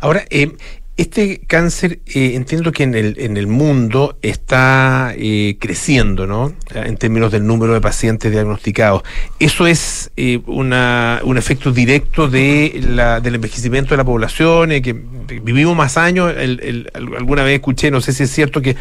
[0.02, 0.56] Ahora, eh,
[0.98, 6.54] este cáncer, eh, entiendo que en el, en el mundo está eh, creciendo, ¿no?
[6.74, 9.04] En términos del número de pacientes diagnosticados.
[9.40, 14.72] ¿Eso es eh, una, un efecto directo de la, del envejecimiento de la población?
[14.72, 16.34] eh, que vivimos más años.
[16.38, 18.78] El- el- al- alguna vez escuché, no sé si es cierto que,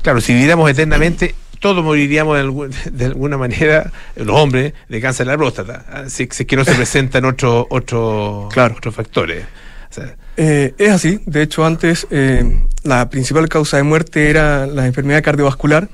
[0.00, 5.26] claro, si viviéramos eternamente, todos moriríamos de, algún- de alguna manera, los hombres, de cáncer
[5.26, 5.84] de la próstata.
[5.92, 9.44] ah, Si, si es que no se presentan otros otros otros factores.
[9.90, 11.20] O sea, Eh, es así.
[11.26, 15.88] De hecho, antes eh, la principal causa de muerte era la enfermedad cardiovascular.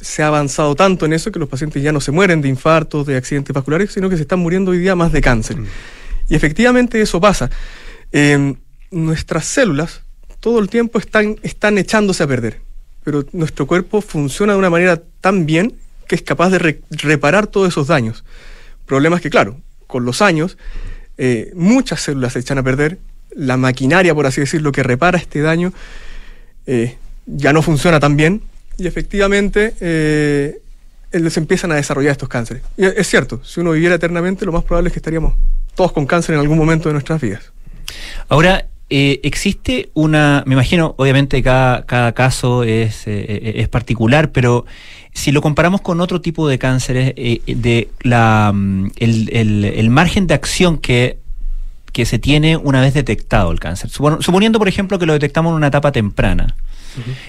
[0.00, 3.04] Se ha avanzado tanto en eso que los pacientes ya no se mueren de infartos,
[3.06, 5.56] de accidentes vasculares, sino que se están muriendo hoy día más de cáncer.
[6.28, 7.50] Y efectivamente eso pasa.
[8.12, 8.54] Eh,
[8.92, 10.02] nuestras células
[10.38, 12.60] todo el tiempo están, están echándose a perder,
[13.04, 15.74] pero nuestro cuerpo funciona de una manera tan bien
[16.06, 18.24] que es capaz de re- reparar todos esos daños.
[18.86, 20.56] Problemas que, claro, con los años,
[21.18, 22.98] eh, muchas células se echan a perder
[23.34, 25.72] la maquinaria, por así decirlo, que repara este daño,
[26.66, 28.42] eh, ya no funciona tan bien
[28.76, 30.60] y efectivamente eh,
[31.12, 32.62] se empiezan a desarrollar estos cánceres.
[32.76, 35.34] Es cierto, si uno viviera eternamente, lo más probable es que estaríamos
[35.74, 37.52] todos con cáncer en algún momento de nuestras vidas.
[38.28, 44.66] Ahora, eh, existe una, me imagino, obviamente cada, cada caso es, eh, es particular, pero
[45.12, 50.34] si lo comparamos con otro tipo de cánceres, de la, mm, el, el margen de
[50.34, 51.19] acción que
[51.92, 53.90] que se tiene una vez detectado el cáncer.
[53.90, 56.54] Supon- Suponiendo, por ejemplo, que lo detectamos en una etapa temprana.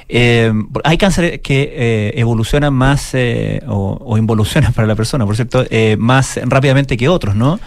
[0.09, 0.51] Eh,
[0.83, 5.65] hay cánceres que eh, evolucionan más eh, o, o involucionan para la persona, por cierto,
[5.99, 7.59] más rápidamente que otros, ¿no?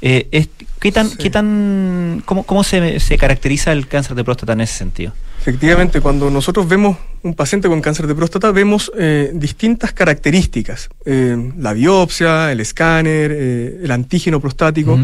[0.00, 0.48] Es-
[0.80, 4.74] ¿Qué tan, qué tan, cómo, cómo se, se caracteriza el cáncer de próstata en ese
[4.78, 5.12] sentido?
[5.40, 8.90] Efectivamente, cuando nosotros vemos un paciente con cáncer de próstata, vemos
[9.34, 10.88] distintas características.
[11.04, 14.98] La biopsia, el escáner, el antígeno prostático.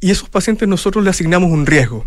[0.00, 2.06] Y esos pacientes nosotros le asignamos un riesgo.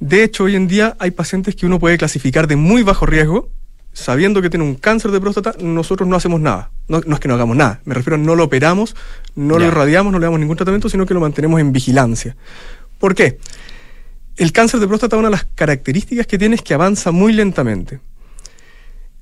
[0.00, 3.50] De hecho, hoy en día hay pacientes que uno puede clasificar de muy bajo riesgo,
[3.92, 6.70] sabiendo que tiene un cáncer de próstata, nosotros no hacemos nada.
[6.88, 8.96] No, no es que no hagamos nada, me refiero a no lo operamos,
[9.34, 12.36] no lo irradiamos, no le damos ningún tratamiento, sino que lo mantenemos en vigilancia.
[12.98, 13.38] ¿Por qué?
[14.36, 18.00] El cáncer de próstata, una de las características que tiene es que avanza muy lentamente.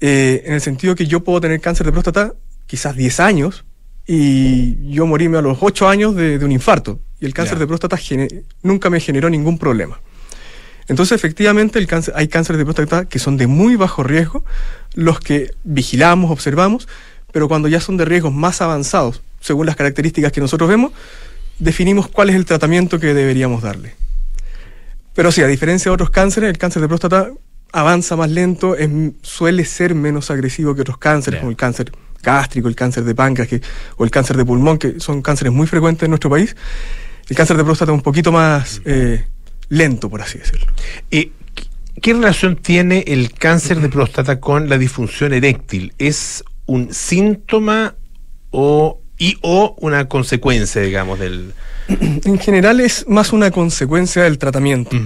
[0.01, 2.35] Eh, en el sentido que yo puedo tener cáncer de próstata
[2.66, 3.64] quizás 10 años
[4.07, 7.01] y yo morirme a los 8 años de, de un infarto.
[7.21, 7.99] Y el cáncer de próstata
[8.62, 10.01] nunca me generó ningún problema.
[10.87, 14.45] Entonces, efectivamente, el cáncer, hay cánceres de próstata que son de muy bajo riesgo,
[14.95, 16.89] los que vigilamos, observamos,
[17.33, 20.93] pero cuando ya son de riesgos más avanzados, según las características que nosotros vemos,
[21.59, 23.95] definimos cuál es el tratamiento que deberíamos darle.
[25.14, 27.31] Pero sí, a diferencia de otros cánceres, el cáncer de próstata
[27.73, 28.89] avanza más lento, es,
[29.23, 31.93] suele ser menos agresivo que otros cánceres, como el cáncer
[32.23, 33.61] gástrico, el cáncer de páncreas que-
[33.97, 36.57] o el cáncer de pulmón, que son cánceres muy frecuentes en nuestro país.
[37.29, 39.24] El cáncer de próstata es un poquito más eh,
[39.68, 40.66] lento, por así decirlo.
[41.11, 41.33] ¿Y
[42.01, 45.93] qué relación tiene el cáncer de próstata con la disfunción eréctil?
[45.99, 47.97] ¿Es un síntoma
[48.51, 51.53] o, y o una consecuencia, digamos, del...
[51.89, 54.97] En general es más una consecuencia del tratamiento.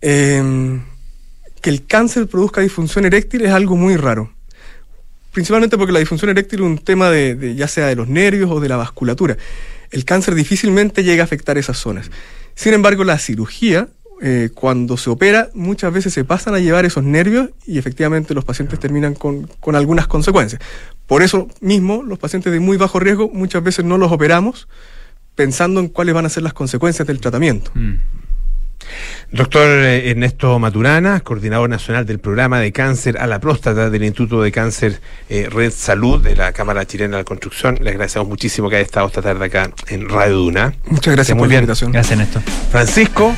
[0.00, 0.80] Eh,
[1.60, 4.32] que el cáncer produzca disfunción eréctil es algo muy raro.
[5.32, 8.50] Principalmente porque la disfunción eréctil es un tema de, de ya sea de los nervios
[8.50, 9.36] o de la vasculatura.
[9.90, 12.10] El cáncer difícilmente llega a afectar esas zonas.
[12.54, 13.88] Sin embargo, la cirugía,
[14.20, 18.44] eh, cuando se opera, muchas veces se pasan a llevar esos nervios y efectivamente los
[18.44, 20.60] pacientes terminan con, con algunas consecuencias.
[21.06, 24.68] Por eso mismo, los pacientes de muy bajo riesgo muchas veces no los operamos
[25.38, 27.70] pensando en cuáles van a ser las consecuencias del tratamiento.
[29.30, 34.42] Doctor eh, Ernesto Maturana, coordinador nacional del programa de cáncer a la próstata del Instituto
[34.42, 37.78] de Cáncer eh, Red Salud de la Cámara Chilena de la Construcción.
[37.80, 40.74] Le agradecemos muchísimo que haya estado esta tarde acá en Radio Duna.
[40.86, 41.60] Muchas gracias Esté muy por la bien.
[41.64, 41.92] invitación.
[41.92, 42.42] Gracias, Néstor.
[42.70, 43.34] Francisco.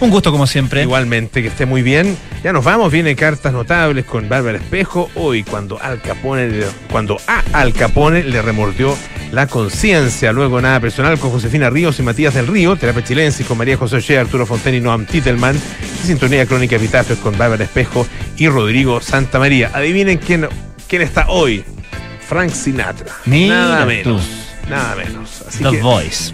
[0.00, 0.82] Un gusto como siempre.
[0.82, 2.16] Igualmente, que esté muy bien.
[2.42, 5.10] Ya nos vamos, viene cartas notables con Bárbara Espejo.
[5.14, 8.96] Hoy, cuando Al Capone, le- cuando a Al Capone le remordió
[9.30, 10.32] la conciencia.
[10.32, 12.76] Luego, nada personal con Josefina Ríos y Matías del Río.
[12.76, 15.54] Terapia Chilensis con María José Oshea, Arturo Fonteni y Noam Titelman.
[16.02, 18.06] Y Sintonía Crónica Epitafios con Bárbara Espejo
[18.38, 19.70] y Rodrigo Santa María.
[19.74, 20.48] Adivinen quién,
[20.88, 21.62] quién está hoy.
[22.26, 23.12] Frank Sinatra.
[23.26, 23.86] Mira nada tú.
[23.88, 24.22] menos.
[24.70, 25.42] Nada menos.
[25.46, 26.32] Así The que Voice.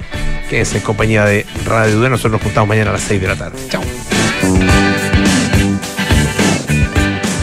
[0.48, 2.08] Quédense en compañía de Radio Duna.
[2.10, 3.58] Nosotros nos juntamos mañana a las 6 de la tarde.
[3.68, 3.82] Chao.